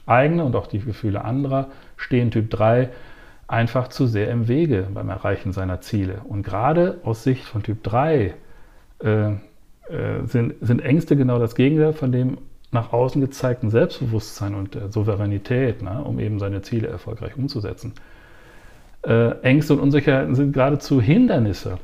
eigene 0.06 0.44
und 0.44 0.56
auch 0.56 0.66
die 0.66 0.80
Gefühle 0.80 1.24
anderer 1.24 1.68
stehen 1.96 2.30
Typ 2.30 2.50
3 2.50 2.90
einfach 3.46 3.88
zu 3.88 4.06
sehr 4.06 4.30
im 4.30 4.48
Wege 4.48 4.88
beim 4.92 5.08
Erreichen 5.08 5.52
seiner 5.52 5.80
Ziele. 5.80 6.20
Und 6.28 6.42
gerade 6.42 7.00
aus 7.04 7.24
Sicht 7.24 7.44
von 7.44 7.62
Typ 7.62 7.82
3 7.82 8.34
äh, 9.02 9.08
äh, 9.28 9.36
sind, 10.24 10.54
sind 10.60 10.82
Ängste 10.82 11.16
genau 11.16 11.38
das 11.38 11.54
Gegenteil 11.54 11.92
von 11.92 12.12
dem 12.12 12.38
nach 12.72 12.92
außen 12.92 13.20
gezeigten 13.20 13.70
Selbstbewusstsein 13.70 14.54
und 14.54 14.74
der 14.74 14.90
Souveränität, 14.90 15.82
ne, 15.82 16.02
um 16.04 16.18
eben 16.20 16.38
seine 16.38 16.62
Ziele 16.62 16.88
erfolgreich 16.88 17.36
umzusetzen. 17.36 17.94
Äh, 19.02 19.40
Ängste 19.40 19.74
und 19.74 19.80
Unsicherheiten 19.80 20.34
sind 20.34 20.52
geradezu 20.52 21.00
Hindernisse 21.00 21.78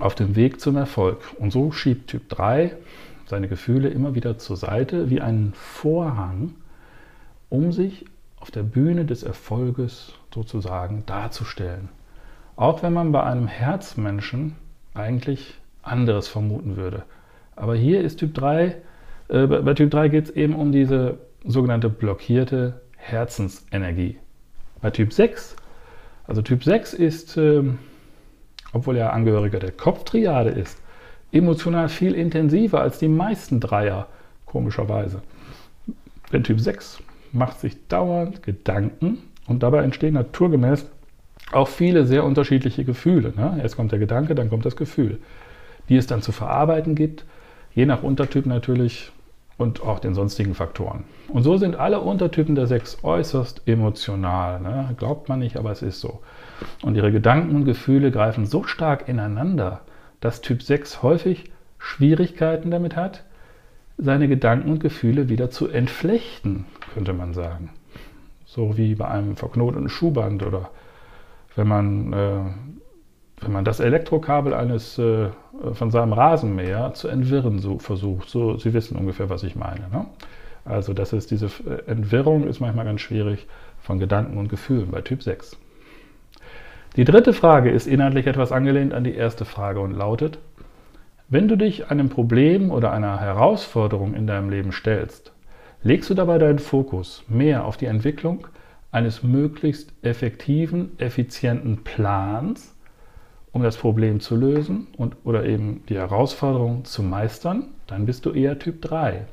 auf 0.00 0.14
dem 0.14 0.36
Weg 0.36 0.60
zum 0.60 0.76
Erfolg. 0.76 1.18
Und 1.38 1.52
so 1.52 1.70
schiebt 1.70 2.10
Typ 2.10 2.28
3 2.28 2.72
seine 3.26 3.48
Gefühle 3.48 3.88
immer 3.88 4.14
wieder 4.14 4.38
zur 4.38 4.56
Seite 4.56 5.08
wie 5.10 5.20
einen 5.20 5.52
Vorhang, 5.54 6.54
um 7.48 7.72
sich 7.72 8.04
auf 8.38 8.50
der 8.50 8.62
Bühne 8.62 9.06
des 9.06 9.22
Erfolges 9.22 10.12
sozusagen 10.32 11.04
darzustellen. 11.06 11.88
Auch 12.56 12.82
wenn 12.82 12.92
man 12.92 13.12
bei 13.12 13.22
einem 13.22 13.46
Herzmenschen 13.46 14.56
eigentlich 14.92 15.54
anderes 15.82 16.28
vermuten 16.28 16.76
würde. 16.76 17.04
Aber 17.56 17.74
hier 17.74 18.02
ist 18.02 18.18
Typ 18.18 18.34
3, 18.34 18.76
äh, 19.34 19.46
bei 19.46 19.74
Typ 19.74 19.90
3 19.90 20.08
geht 20.08 20.24
es 20.26 20.30
eben 20.30 20.54
um 20.54 20.70
diese 20.72 21.18
sogenannte 21.44 21.88
blockierte 21.88 22.80
Herzensenergie. 22.96 24.16
Bei 24.80 24.90
Typ 24.90 25.12
6, 25.12 25.56
also 26.26 26.40
Typ 26.42 26.62
6 26.62 26.94
ist, 26.94 27.36
äh, 27.36 27.62
obwohl 28.72 28.96
er 28.96 29.12
Angehöriger 29.12 29.58
der 29.58 29.72
Kopftriade 29.72 30.50
ist, 30.50 30.80
emotional 31.32 31.88
viel 31.88 32.14
intensiver 32.14 32.80
als 32.80 32.98
die 32.98 33.08
meisten 33.08 33.60
Dreier, 33.60 34.06
komischerweise. 34.46 35.20
Denn 36.32 36.44
Typ 36.44 36.60
6 36.60 37.00
macht 37.32 37.60
sich 37.60 37.88
dauernd 37.88 38.42
Gedanken 38.42 39.18
und 39.46 39.62
dabei 39.62 39.82
entstehen 39.82 40.14
naturgemäß 40.14 40.86
auch 41.52 41.68
viele 41.68 42.06
sehr 42.06 42.24
unterschiedliche 42.24 42.84
Gefühle. 42.84 43.32
Ne? 43.36 43.58
Erst 43.60 43.76
kommt 43.76 43.92
der 43.92 43.98
Gedanke, 43.98 44.34
dann 44.34 44.48
kommt 44.48 44.64
das 44.64 44.76
Gefühl, 44.76 45.18
die 45.88 45.96
es 45.96 46.06
dann 46.06 46.22
zu 46.22 46.32
verarbeiten 46.32 46.94
gibt, 46.94 47.24
je 47.74 47.84
nach 47.84 48.02
Untertyp 48.02 48.46
natürlich 48.46 49.12
und 49.56 49.82
auch 49.82 50.00
den 50.00 50.14
sonstigen 50.14 50.54
Faktoren. 50.54 51.04
Und 51.28 51.42
so 51.42 51.56
sind 51.56 51.76
alle 51.76 52.00
Untertypen 52.00 52.54
der 52.54 52.66
Sechs 52.66 52.98
äußerst 53.02 53.62
emotional. 53.66 54.60
Ne? 54.60 54.94
Glaubt 54.96 55.28
man 55.28 55.38
nicht, 55.38 55.56
aber 55.56 55.70
es 55.70 55.82
ist 55.82 56.00
so. 56.00 56.20
Und 56.82 56.96
ihre 56.96 57.12
Gedanken 57.12 57.54
und 57.54 57.64
Gefühle 57.64 58.10
greifen 58.10 58.46
so 58.46 58.64
stark 58.64 59.08
ineinander, 59.08 59.80
dass 60.20 60.40
Typ 60.40 60.62
6 60.62 61.02
häufig 61.02 61.44
Schwierigkeiten 61.78 62.70
damit 62.70 62.96
hat, 62.96 63.24
seine 63.98 64.26
Gedanken 64.26 64.70
und 64.70 64.80
Gefühle 64.80 65.28
wieder 65.28 65.50
zu 65.50 65.68
entflechten, 65.68 66.64
könnte 66.94 67.12
man 67.12 67.32
sagen. 67.34 67.70
So 68.46 68.76
wie 68.76 68.94
bei 68.94 69.06
einem 69.06 69.36
verknoteten 69.36 69.88
Schuhband 69.88 70.42
oder 70.42 70.70
wenn 71.54 71.68
man, 71.68 72.12
äh, 72.12 72.40
wenn 73.44 73.52
man 73.52 73.64
das 73.64 73.80
Elektrokabel 73.80 74.54
eines 74.54 74.98
äh, 74.98 75.28
von 75.72 75.90
seinem 75.90 76.12
Rasenmäher 76.12 76.94
zu 76.94 77.08
entwirren 77.08 77.58
so 77.58 77.78
versucht. 77.78 78.28
So, 78.28 78.56
Sie 78.56 78.74
wissen 78.74 78.96
ungefähr, 78.96 79.30
was 79.30 79.42
ich 79.42 79.56
meine. 79.56 79.88
Ne? 79.92 80.06
Also 80.64 80.92
das 80.92 81.12
ist 81.12 81.30
diese 81.30 81.46
äh, 81.46 81.90
Entwirrung 81.90 82.46
ist 82.46 82.60
manchmal 82.60 82.84
ganz 82.84 83.00
schwierig 83.00 83.46
von 83.80 83.98
Gedanken 83.98 84.38
und 84.38 84.48
Gefühlen 84.48 84.90
bei 84.90 85.00
Typ 85.00 85.22
6. 85.22 85.56
Die 86.96 87.04
dritte 87.04 87.32
Frage 87.32 87.70
ist 87.70 87.86
inhaltlich 87.86 88.26
etwas 88.26 88.52
angelehnt 88.52 88.94
an 88.94 89.04
die 89.04 89.14
erste 89.14 89.44
Frage 89.44 89.80
und 89.80 89.92
lautet, 89.92 90.38
wenn 91.28 91.48
du 91.48 91.56
dich 91.56 91.90
einem 91.90 92.08
Problem 92.08 92.70
oder 92.70 92.92
einer 92.92 93.20
Herausforderung 93.20 94.14
in 94.14 94.26
deinem 94.26 94.50
Leben 94.50 94.72
stellst, 94.72 95.32
legst 95.82 96.08
du 96.08 96.14
dabei 96.14 96.38
deinen 96.38 96.58
Fokus 96.58 97.24
mehr 97.28 97.64
auf 97.64 97.76
die 97.76 97.86
Entwicklung 97.86 98.46
eines 98.92 99.22
möglichst 99.22 99.92
effektiven, 100.02 100.92
effizienten 100.98 101.82
Plans, 101.82 102.73
um 103.54 103.62
das 103.62 103.76
Problem 103.76 104.20
zu 104.20 104.36
lösen 104.36 104.88
und, 104.98 105.16
oder 105.24 105.46
eben 105.46 105.84
die 105.88 105.94
Herausforderung 105.94 106.84
zu 106.84 107.02
meistern, 107.02 107.68
dann 107.86 108.04
bist 108.04 108.26
du 108.26 108.32
eher 108.32 108.58
Typ 108.58 108.82
3. 108.82 109.26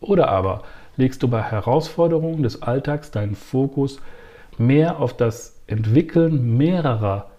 Oder 0.00 0.28
aber 0.28 0.64
legst 0.96 1.22
du 1.22 1.28
bei 1.28 1.40
Herausforderungen 1.40 2.42
des 2.42 2.62
Alltags 2.62 3.12
deinen 3.12 3.36
Fokus 3.36 4.00
mehr 4.58 4.98
auf 4.98 5.16
das 5.16 5.62
Entwickeln 5.68 6.56
mehrerer 6.56 7.30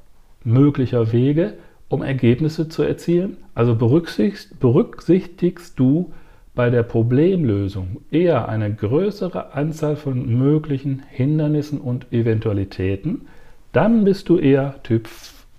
möglicher 0.46 1.12
Wege, 1.12 1.56
um 1.90 2.02
Ergebnisse 2.02 2.70
zu 2.70 2.84
erzielen? 2.84 3.36
Also 3.54 3.76
berücksichtigst, 3.76 4.62
berücksichtigst 4.62 5.78
du 5.78 6.14
bei 6.56 6.70
der 6.70 6.84
Problemlösung 6.84 7.98
eher 8.10 8.48
eine 8.48 8.74
größere 8.74 9.54
Anzahl 9.54 9.98
von 9.98 10.34
möglichen 10.40 11.04
Hindernissen 11.10 11.82
und 11.82 12.14
Eventualitäten, 12.14 13.28
dann 13.74 14.06
bist 14.06 14.30
du 14.30 14.38
eher 14.38 14.82
Typ 14.84 15.10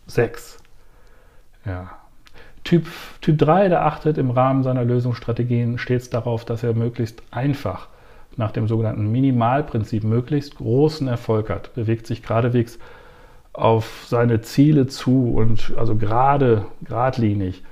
6. 0.07 0.59
Ja. 1.65 1.91
Typ, 2.65 2.87
typ 3.21 3.39
3, 3.39 3.69
der 3.69 3.85
achtet 3.85 4.17
im 4.17 4.31
Rahmen 4.31 4.63
seiner 4.63 4.85
Lösungsstrategien 4.85 5.79
stets 5.79 6.09
darauf, 6.09 6.45
dass 6.45 6.63
er 6.63 6.73
möglichst 6.73 7.23
einfach 7.31 7.89
nach 8.37 8.53
dem 8.53 8.69
sogenannten 8.69 9.11
Minimalprinzip 9.13 10.03
möglichst 10.03 10.57
großen 10.57 11.07
Erfolg 11.07 11.51
hat, 11.51 11.75
bewegt 11.75 12.07
sich 12.07 12.23
geradewegs 12.23 12.79
auf 13.53 14.07
seine 14.09 14.41
Ziele 14.41 14.87
zu 14.87 15.33
und 15.35 15.75
also 15.77 15.95
gerade, 15.95 16.67
geradlinig 16.83 17.63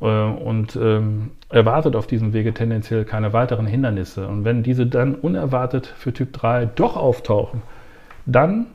äh, 0.00 0.04
und 0.04 0.76
ähm, 0.76 1.30
erwartet 1.48 1.94
auf 1.94 2.06
diesem 2.06 2.32
Wege 2.32 2.52
tendenziell 2.52 3.04
keine 3.04 3.32
weiteren 3.32 3.66
Hindernisse. 3.66 4.26
Und 4.26 4.44
wenn 4.44 4.62
diese 4.62 4.86
dann 4.86 5.14
unerwartet 5.14 5.86
für 5.86 6.12
Typ 6.12 6.32
3 6.32 6.66
doch 6.66 6.96
auftauchen, 6.96 7.62
dann 8.26 8.66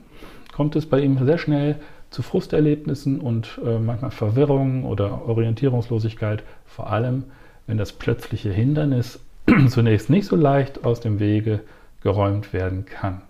kommt 0.56 0.78
es 0.78 0.86
bei 0.86 1.02
ihm 1.02 1.18
sehr 1.26 1.38
schnell 1.38 1.76
zu 2.12 2.22
Frusterlebnissen 2.22 3.20
und 3.20 3.60
äh, 3.66 3.78
manchmal 3.78 4.12
Verwirrung 4.12 4.86
oder 4.86 5.28
Orientierungslosigkeit, 5.28 6.44
vor 6.66 6.90
allem 6.90 7.26
wenn 7.68 7.78
das 7.78 7.92
plötzliche 7.92 8.54
Hindernis 8.54 9.20
zunächst 9.68 10.10
nicht 10.10 10.28
so 10.28 10.38
leicht 10.38 10.86
aus 10.86 11.02
dem 11.02 11.20
Wege 11.20 11.60
geräumt 12.02 12.54
werden 12.54 12.86
kann. 12.86 13.22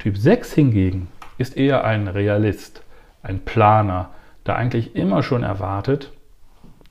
Typ 0.00 0.16
6 0.16 0.52
hingegen 0.52 1.06
ist 1.38 1.56
eher 1.56 1.84
ein 1.84 2.08
Realist, 2.08 2.82
ein 3.22 3.44
Planer, 3.44 4.10
der 4.46 4.56
eigentlich 4.56 4.96
immer 4.96 5.22
schon 5.22 5.44
erwartet, 5.44 6.10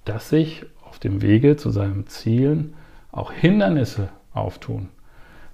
dass 0.05 0.29
sich 0.29 0.65
auf 0.81 0.97
dem 0.97 1.21
Wege 1.21 1.57
zu 1.57 1.71
seinen 1.71 2.07
Zielen 2.07 2.73
auch 3.11 3.33
Hindernisse 3.33 4.07
auftun. 4.33 4.87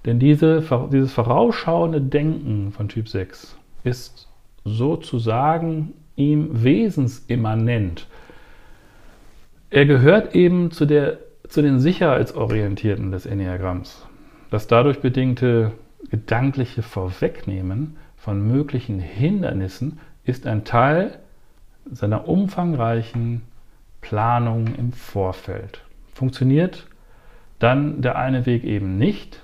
Denn 0.05 0.19
diese, 0.19 0.63
dieses 0.91 1.13
vorausschauende 1.13 1.99
Denken 1.99 2.73
von 2.73 2.87
Typ 2.87 3.09
6 3.09 3.57
ist 3.83 4.27
sozusagen 4.63 5.93
ihm 6.15 6.63
wesensimmanent. 6.63 8.07
Er 9.69 9.85
gehört 9.85 10.35
eben 10.35 10.71
zu, 10.71 10.85
der, 10.85 11.19
zu 11.47 11.61
den 11.61 11.79
Sicherheitsorientierten 11.79 13.11
des 13.11 13.25
Enneagramms. 13.25 14.05
Das 14.49 14.67
dadurch 14.67 14.99
bedingte 14.99 15.71
gedankliche 16.09 16.83
Vorwegnehmen 16.83 17.97
von 18.17 18.45
möglichen 18.45 18.99
Hindernissen 18.99 19.99
ist 20.25 20.45
ein 20.45 20.65
Teil 20.65 21.17
seiner 21.89 22.27
umfangreichen 22.27 23.41
Planung 24.01 24.75
im 24.75 24.91
Vorfeld. 24.91 25.81
Funktioniert 26.13 26.87
dann 27.59 28.01
der 28.01 28.17
eine 28.17 28.45
Weg 28.45 28.63
eben 28.63 28.97
nicht, 28.97 29.41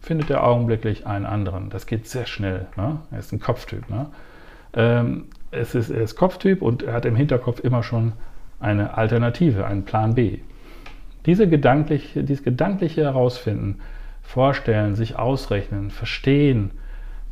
findet 0.00 0.30
er 0.30 0.44
augenblicklich 0.44 1.06
einen 1.06 1.26
anderen. 1.26 1.70
Das 1.70 1.86
geht 1.86 2.06
sehr 2.06 2.26
schnell. 2.26 2.66
Ne? 2.76 3.00
Er 3.10 3.18
ist 3.18 3.32
ein 3.32 3.40
Kopftyp. 3.40 3.88
Ne? 3.90 4.06
Ähm, 4.74 5.26
es 5.50 5.74
ist, 5.74 5.90
er 5.90 6.02
ist 6.02 6.16
Kopftyp 6.16 6.62
und 6.62 6.82
er 6.82 6.94
hat 6.94 7.04
im 7.04 7.16
Hinterkopf 7.16 7.60
immer 7.60 7.82
schon 7.82 8.12
eine 8.60 8.96
Alternative, 8.96 9.66
einen 9.66 9.84
Plan 9.84 10.14
B. 10.14 10.38
Diese 11.26 11.48
gedankliche, 11.48 12.24
dieses 12.24 12.44
gedankliche 12.44 13.02
Herausfinden, 13.02 13.80
Vorstellen, 14.22 14.94
sich 14.94 15.16
ausrechnen, 15.16 15.90
verstehen, 15.90 16.72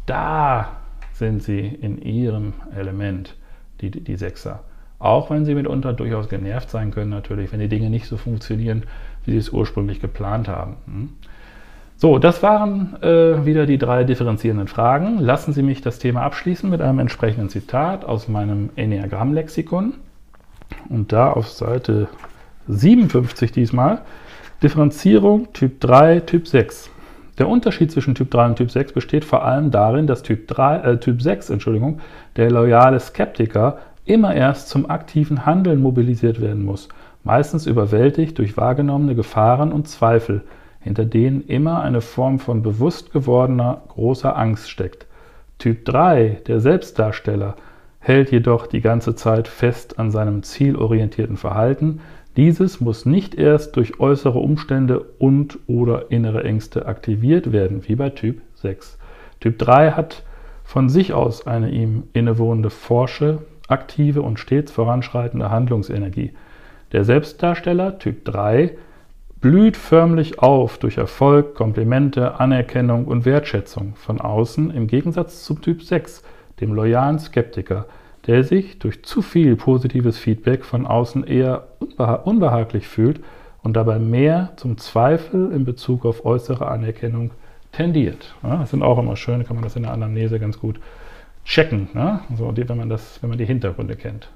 da 0.07 0.79
sind 1.13 1.43
sie 1.43 1.61
in 1.61 2.01
ihrem 2.01 2.55
Element, 2.75 3.37
die, 3.81 3.91
die 3.91 4.17
Sechser. 4.17 4.65
Auch 4.99 5.31
wenn 5.31 5.45
sie 5.45 5.55
mitunter 5.55 5.93
durchaus 5.93 6.31
genervt 6.31 6.71
sein 6.71 6.91
können, 6.91 7.11
natürlich, 7.11 7.53
wenn 7.53 7.61
die 7.61 7.69
Dinge 7.69 7.91
nicht 7.91 8.07
so 8.07 8.17
funktionieren, 8.17 8.85
wie 9.25 9.33
sie 9.33 9.37
es 9.37 9.51
ursprünglich 9.51 10.01
geplant 10.01 10.49
haben. 10.49 11.19
So, 11.99 12.19
das 12.19 12.43
waren 12.43 13.03
äh, 13.03 13.47
wieder 13.47 13.65
die 13.65 13.79
drei 13.79 14.05
differenzierenden 14.05 14.69
Fragen. 14.69 15.19
Lassen 15.19 15.55
Sie 15.55 15.63
mich 15.63 15.81
das 15.81 15.99
Thema 15.99 16.23
abschließen 16.23 16.69
mit 16.69 16.83
einem 16.83 16.99
entsprechenden 16.99 17.49
Zitat 17.49 18.05
aus 18.05 18.29
meinem 18.29 18.69
Enneagramm-Lexikon. 18.77 19.95
Und 20.91 21.13
da 21.13 21.31
auf 21.33 21.49
Seite 21.49 22.09
57 22.69 23.51
diesmal. 23.51 24.03
Differenzierung 24.63 25.53
Typ 25.55 25.81
3, 25.81 26.21
Typ 26.21 26.47
6. 26.47 26.91
Der 27.39 27.49
Unterschied 27.49 27.91
zwischen 27.91 28.15
Typ 28.15 28.31
3 28.31 28.47
und 28.47 28.57
Typ 28.57 28.71
6 28.71 28.93
besteht 28.93 29.25
vor 29.25 29.45
allem 29.45 29.71
darin, 29.71 30.07
dass 30.07 30.23
Typ, 30.23 30.49
3, 30.49 30.77
äh, 30.77 31.01
typ 31.01 31.23
6, 31.23 31.49
Entschuldigung, 31.49 32.01
der 32.37 32.51
loyale 32.51 33.01
Skeptiker, 33.01 33.79
immer 34.05 34.35
erst 34.35 34.69
zum 34.69 34.89
aktiven 34.89 35.47
Handeln 35.47 35.81
mobilisiert 35.81 36.41
werden 36.43 36.65
muss, 36.65 36.89
meistens 37.25 37.67
überwältigt 37.67 38.39
durch 38.39 38.57
wahrgenommene 38.57 39.15
Gefahren 39.15 39.73
und 39.73 39.89
Zweifel. 39.89 40.43
Hinter 40.87 41.05
denen 41.05 41.43
immer 41.49 41.83
eine 41.83 42.01
Form 42.01 42.39
von 42.39 42.63
bewusst 42.63 43.13
gewordener 43.13 43.83
großer 43.89 44.39
Angst 44.39 44.71
steckt. 44.71 45.07
Typ 45.59 45.85
3, 45.85 46.43
der 46.47 46.61
Selbstdarsteller, 46.61 47.57
hält 47.99 48.31
jedoch 48.31 48.69
die 48.69 48.81
ganze 48.81 49.17
Zeit 49.17 49.49
fest 49.49 49.99
an 49.99 50.13
seinem 50.13 50.45
zielorientierten 50.45 51.37
Verhalten. 51.37 52.03
Dieses 52.37 52.81
muss 52.81 53.05
nicht 53.05 53.35
erst 53.35 53.75
durch 53.75 53.99
äußere 53.99 54.39
Umstände 54.39 55.01
und 55.19 55.59
oder 55.67 56.13
innere 56.13 56.45
Ängste 56.45 56.87
aktiviert 56.87 57.51
werden, 57.51 57.89
wie 57.89 57.97
bei 57.97 58.11
Typ 58.11 58.43
6. 58.55 58.97
Typ 59.41 59.59
3 59.59 59.91
hat 59.91 60.23
von 60.63 60.89
sich 60.89 61.15
aus 61.15 61.49
eine 61.49 61.71
ihm 61.71 62.05
innewohnende 62.13 62.71
forsche, 62.71 63.39
aktive 63.67 64.23
und 64.23 64.39
stets 64.39 64.71
voranschreitende 64.71 65.51
Handlungsenergie. 65.51 66.31
Der 66.93 67.03
Selbstdarsteller 67.03 67.99
Typ 67.99 68.25
3 68.25 68.77
blüht 69.41 69.77
förmlich 69.77 70.39
auf 70.39 70.79
durch 70.79 70.97
Erfolg, 70.97 71.55
Komplimente, 71.55 72.41
Anerkennung 72.41 73.07
und 73.07 73.25
Wertschätzung 73.25 73.95
von 73.97 74.21
außen 74.21 74.71
im 74.71 74.87
Gegensatz 74.87 75.45
zum 75.45 75.61
Typ 75.61 75.83
6, 75.83 76.23
dem 76.61 76.73
loyalen 76.73 77.19
Skeptiker, 77.19 77.87
der 78.27 78.45
sich 78.45 78.79
durch 78.79 79.05
zu 79.05 79.23
viel 79.23 79.57
positives 79.57 80.19
Feedback 80.19 80.65
von 80.65 80.87
außen 80.87 81.25
eher 81.25 81.69
unbeha 81.79 82.15
unbehaglich 82.15 82.89
fühlt 82.89 83.21
und 83.63 83.75
dabei 83.75 83.99
mehr 83.99 84.53
zum 84.57 84.79
Zweifel 84.79 85.53
in 85.53 85.65
Bezug 85.65 86.05
auf 86.05 86.25
äußere 86.25 86.67
Anerkennung 86.69 87.31
tendiert. 87.73 88.35
Ja, 88.43 88.59
das 88.59 88.71
sind 88.71 88.83
auch 88.83 88.99
immer 88.99 89.17
schön, 89.17 89.45
kann 89.45 89.57
man 89.57 89.65
das 89.65 89.77
in 89.77 89.83
der 89.83 89.93
Anamnese 89.93 90.41
ganz 90.41 90.59
gut 90.59 90.81
checken, 91.45 91.89
ne? 91.95 92.21
also, 92.31 92.53
wenn, 92.57 92.77
man 92.77 92.89
das, 92.89 93.23
wenn 93.23 93.31
man 93.31 93.39
die 93.39 93.45
Hintergründe 93.45 93.97
kennt. 93.97 94.29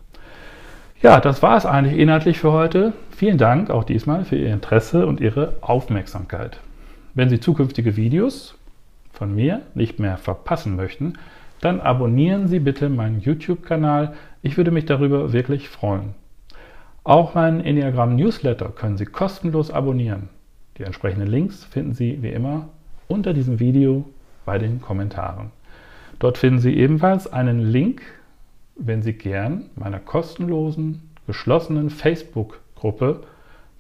Ja, 1.02 1.18
das 1.18 1.42
war 1.42 1.56
es 1.56 1.64
eigentlich 1.64 1.98
inhaltlich 1.98 2.38
für 2.38 2.52
heute. 2.52 2.92
Vielen 3.20 3.37
Dank 3.37 3.68
auch 3.68 3.85
diesmal 3.85 4.24
für 4.24 4.37
Ihr 4.37 4.50
Interesse 4.50 5.06
und 5.06 5.20
Ihre 5.20 5.56
Aufmerksamkeit. 5.61 6.59
Wenn 7.12 7.28
Sie 7.28 7.38
zukünftige 7.38 7.94
Videos 7.94 8.56
von 9.12 9.35
mir 9.35 9.61
nicht 9.74 9.98
mehr 9.98 10.16
verpassen 10.16 10.74
möchten, 10.74 11.18
dann 11.61 11.83
abonnieren 11.83 12.48
Sie 12.48 12.61
bitte 12.61 12.88
meinen 12.88 13.20
YouTube-Kanal. 13.20 14.14
Ich 14.40 14.56
würde 14.56 14.70
mich 14.70 14.87
darüber 14.87 15.35
wirklich 15.35 15.68
freuen. 15.68 16.14
Auch 17.04 17.35
meinen 17.35 17.61
Enneagram 17.61 18.16
Newsletter 18.16 18.70
können 18.70 18.96
Sie 18.96 19.04
kostenlos 19.04 19.70
abonnieren. 19.70 20.30
Die 20.78 20.85
entsprechenden 20.85 21.28
Links 21.28 21.62
finden 21.66 21.92
Sie 21.92 22.22
wie 22.22 22.30
immer 22.30 22.70
unter 23.06 23.35
diesem 23.35 23.61
Video 23.61 24.09
bei 24.46 24.56
den 24.56 24.80
Kommentaren. 24.80 25.50
Dort 26.20 26.38
finden 26.38 26.61
Sie 26.61 26.74
ebenfalls 26.74 27.30
einen 27.30 27.61
Link 27.61 28.00
wenn 28.76 29.02
Sie 29.02 29.12
gern 29.12 29.66
meiner 29.76 29.98
kostenlosen, 29.98 31.11
geschlossenen 31.26 31.90
Facebook-Gruppe 31.90 32.69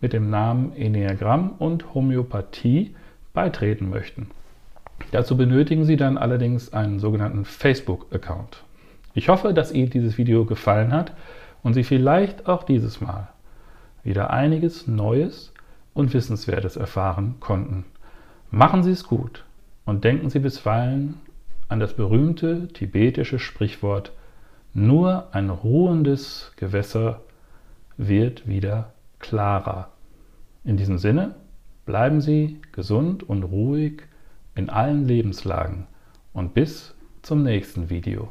mit 0.00 0.12
dem 0.12 0.30
Namen 0.30 0.72
Enneagramm 0.74 1.52
und 1.58 1.94
Homöopathie 1.94 2.94
beitreten 3.32 3.90
möchten. 3.90 4.28
Dazu 5.12 5.36
benötigen 5.36 5.84
Sie 5.84 5.96
dann 5.96 6.18
allerdings 6.18 6.72
einen 6.72 7.00
sogenannten 7.00 7.44
Facebook-Account. 7.44 8.62
Ich 9.14 9.28
hoffe, 9.28 9.52
dass 9.52 9.72
Ihnen 9.72 9.90
dieses 9.90 10.18
Video 10.18 10.44
gefallen 10.44 10.92
hat 10.92 11.12
und 11.62 11.74
Sie 11.74 11.84
vielleicht 11.84 12.46
auch 12.46 12.62
dieses 12.62 13.00
Mal 13.00 13.28
wieder 14.02 14.30
einiges 14.30 14.86
Neues 14.86 15.52
und 15.94 16.14
Wissenswertes 16.14 16.76
erfahren 16.76 17.34
konnten. 17.40 17.84
Machen 18.50 18.82
Sie 18.82 18.92
es 18.92 19.04
gut 19.04 19.44
und 19.84 20.04
denken 20.04 20.30
Sie 20.30 20.38
bisweilen 20.38 21.20
an 21.68 21.80
das 21.80 21.94
berühmte 21.94 22.68
tibetische 22.68 23.38
Sprichwort 23.38 24.12
nur 24.72 25.28
ein 25.32 25.50
ruhendes 25.50 26.52
Gewässer 26.56 27.20
wird 28.08 28.48
wieder 28.48 28.94
klarer. 29.18 29.92
In 30.64 30.78
diesem 30.78 30.96
Sinne, 30.96 31.34
bleiben 31.84 32.20
Sie 32.20 32.60
gesund 32.72 33.22
und 33.22 33.42
ruhig 33.42 34.02
in 34.54 34.70
allen 34.70 35.06
Lebenslagen 35.06 35.86
und 36.32 36.54
bis 36.54 36.94
zum 37.22 37.42
nächsten 37.42 37.90
Video. 37.90 38.30